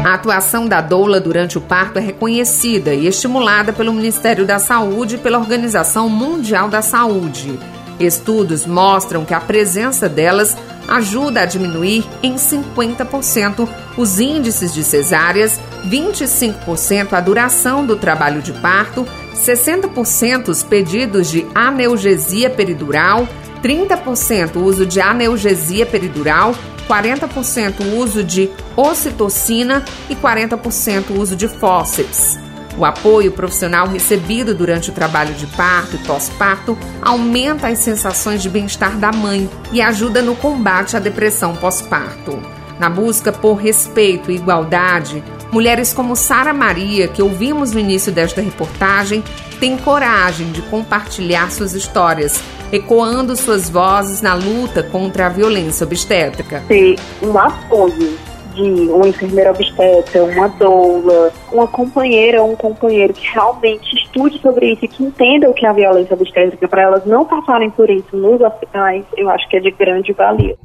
A 0.02 0.14
atuação 0.14 0.66
da 0.66 0.80
doula 0.80 1.20
durante 1.20 1.58
o 1.58 1.60
parto 1.60 1.98
é 1.98 2.00
reconhecida 2.00 2.94
e 2.94 3.06
estimulada 3.06 3.70
pelo 3.70 3.92
Ministério 3.92 4.46
da 4.46 4.58
Saúde 4.58 5.16
e 5.16 5.18
pela 5.18 5.36
Organização 5.36 6.08
Mundial 6.08 6.70
da 6.70 6.80
Saúde. 6.80 7.58
Estudos 7.98 8.66
mostram 8.66 9.24
que 9.24 9.32
a 9.32 9.40
presença 9.40 10.08
delas 10.08 10.56
ajuda 10.88 11.42
a 11.42 11.46
diminuir 11.46 12.04
em 12.22 12.34
50% 12.34 13.68
os 13.96 14.20
índices 14.20 14.72
de 14.72 14.84
cesáreas, 14.84 15.58
25% 15.86 17.12
a 17.12 17.20
duração 17.20 17.84
do 17.84 17.96
trabalho 17.96 18.42
de 18.42 18.52
parto, 18.52 19.06
60% 19.34 20.48
os 20.48 20.62
pedidos 20.62 21.30
de 21.30 21.46
analgesia 21.54 22.50
peridural, 22.50 23.26
30% 23.62 24.56
o 24.56 24.64
uso 24.64 24.86
de 24.86 25.00
analgesia 25.00 25.86
peridural, 25.86 26.54
40% 26.88 27.80
o 27.80 27.96
uso 27.96 28.22
de 28.22 28.50
ocitocina 28.76 29.84
e 30.08 30.14
40% 30.14 31.10
o 31.10 31.20
uso 31.20 31.34
de 31.34 31.48
fórceps. 31.48 32.45
O 32.78 32.84
apoio 32.84 33.32
profissional 33.32 33.88
recebido 33.88 34.54
durante 34.54 34.90
o 34.90 34.92
trabalho 34.92 35.34
de 35.34 35.46
parto 35.46 35.96
e 35.96 35.98
pós-parto 36.00 36.76
aumenta 37.00 37.68
as 37.68 37.78
sensações 37.78 38.42
de 38.42 38.50
bem-estar 38.50 38.98
da 38.98 39.10
mãe 39.10 39.48
e 39.72 39.80
ajuda 39.80 40.20
no 40.20 40.36
combate 40.36 40.94
à 40.94 41.00
depressão 41.00 41.56
pós-parto. 41.56 42.38
Na 42.78 42.90
busca 42.90 43.32
por 43.32 43.54
respeito 43.54 44.30
e 44.30 44.34
igualdade, 44.34 45.24
mulheres 45.50 45.94
como 45.94 46.14
Sara 46.14 46.52
Maria, 46.52 47.08
que 47.08 47.22
ouvimos 47.22 47.72
no 47.72 47.80
início 47.80 48.12
desta 48.12 48.42
reportagem, 48.42 49.24
têm 49.58 49.78
coragem 49.78 50.52
de 50.52 50.60
compartilhar 50.62 51.50
suas 51.50 51.72
histórias, 51.72 52.38
ecoando 52.70 53.34
suas 53.36 53.70
vozes 53.70 54.20
na 54.20 54.34
luta 54.34 54.82
contra 54.82 55.26
a 55.26 55.30
violência 55.30 55.84
obstétrica. 55.84 56.62
Ter 56.68 56.96
um 57.22 57.38
apoio 57.38 58.35
de 58.56 58.90
uma 58.90 59.06
enfermeira 59.06 59.50
obstetra, 59.50 60.24
uma 60.24 60.48
doula, 60.48 61.30
uma 61.52 61.66
companheira 61.66 62.42
ou 62.42 62.52
um 62.52 62.56
companheiro 62.56 63.12
que 63.12 63.32
realmente 63.32 63.94
estude 63.94 64.40
sobre 64.40 64.72
isso 64.72 64.84
e 64.84 64.88
que 64.88 65.04
entenda 65.04 65.48
o 65.48 65.54
que 65.54 65.66
é 65.66 65.68
a 65.68 65.72
violência 65.72 66.14
obstétrica 66.14 66.66
para 66.66 66.82
elas 66.82 67.04
não 67.04 67.24
passarem 67.24 67.70
por 67.70 67.88
isso 67.90 68.16
nos 68.16 68.40
hospitais, 68.40 69.04
eu 69.16 69.28
acho 69.28 69.48
que 69.48 69.56
é 69.56 69.60
de 69.60 69.70
grande 69.70 70.12
valia. 70.12 70.56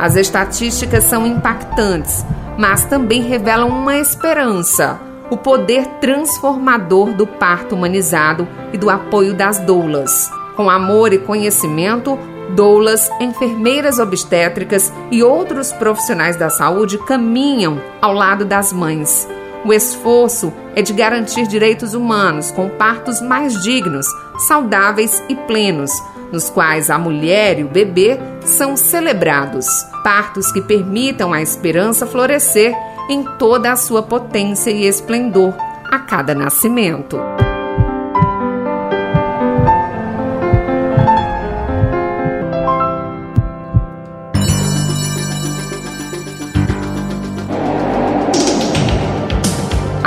As 0.00 0.16
estatísticas 0.16 1.04
são 1.04 1.24
impactantes, 1.24 2.26
mas 2.58 2.84
também 2.86 3.22
revelam 3.22 3.68
uma 3.68 3.96
esperança. 3.98 4.98
o 5.30 5.36
poder 5.38 5.86
transformador 5.98 7.14
do 7.14 7.26
parto 7.26 7.74
humanizado 7.74 8.46
e 8.70 8.76
do 8.76 8.90
apoio 8.90 9.32
das 9.32 9.58
doulas. 9.60 10.30
Com 10.54 10.68
amor 10.68 11.14
e 11.14 11.18
conhecimento, 11.18 12.18
doulas, 12.50 13.10
enfermeiras 13.20 13.98
obstétricas 13.98 14.92
e 15.10 15.22
outros 15.22 15.72
profissionais 15.72 16.36
da 16.36 16.50
saúde 16.50 16.98
caminham 16.98 17.80
ao 18.00 18.12
lado 18.12 18.44
das 18.44 18.72
mães. 18.72 19.28
O 19.64 19.72
esforço 19.72 20.52
é 20.74 20.82
de 20.82 20.92
garantir 20.92 21.46
direitos 21.46 21.94
humanos 21.94 22.50
com 22.50 22.68
partos 22.68 23.20
mais 23.20 23.62
dignos, 23.62 24.06
saudáveis 24.48 25.22
e 25.28 25.36
plenos, 25.36 25.92
nos 26.32 26.50
quais 26.50 26.90
a 26.90 26.98
mulher 26.98 27.60
e 27.60 27.64
o 27.64 27.68
bebê 27.68 28.18
são 28.40 28.76
celebrados. 28.76 29.66
Partos 30.02 30.50
que 30.50 30.60
permitam 30.60 31.32
a 31.32 31.40
esperança 31.40 32.06
florescer 32.06 32.74
em 33.08 33.22
toda 33.38 33.70
a 33.70 33.76
sua 33.76 34.02
potência 34.02 34.70
e 34.70 34.86
esplendor 34.86 35.54
a 35.90 35.98
cada 36.00 36.34
nascimento. 36.34 37.18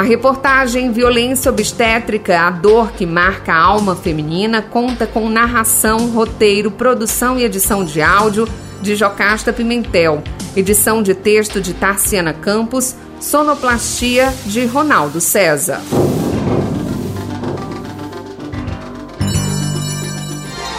Reportagem 0.06 0.92
Violência 0.92 1.52
Obstétrica, 1.52 2.40
a 2.40 2.52
dor 2.52 2.92
que 2.92 3.06
marca 3.06 3.52
a 3.52 3.60
alma 3.60 3.96
feminina, 3.96 4.62
conta 4.62 5.08
com 5.08 5.28
narração, 5.30 6.12
roteiro, 6.12 6.72
produção 6.72 7.38
e 7.38 7.44
edição 7.44 7.84
de 7.84 8.02
áudio 8.02 8.48
de 8.82 8.96
Jocasta 8.96 9.52
Pimentel, 9.52 10.24
edição 10.56 11.02
de 11.02 11.16
texto 11.16 11.60
de 11.60 11.74
Tarciana 11.74 12.34
Campos, 12.34 12.96
sonoplastia 13.20 14.32
de 14.46 14.66
Ronaldo 14.66 15.20
César. 15.20 15.82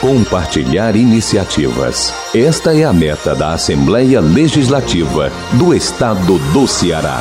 Compartilhar 0.00 0.94
iniciativas. 0.94 2.14
Esta 2.32 2.76
é 2.76 2.84
a 2.84 2.92
meta 2.92 3.34
da 3.34 3.54
Assembleia 3.54 4.20
Legislativa 4.20 5.32
do 5.54 5.74
Estado 5.74 6.38
do 6.52 6.68
Ceará. 6.68 7.20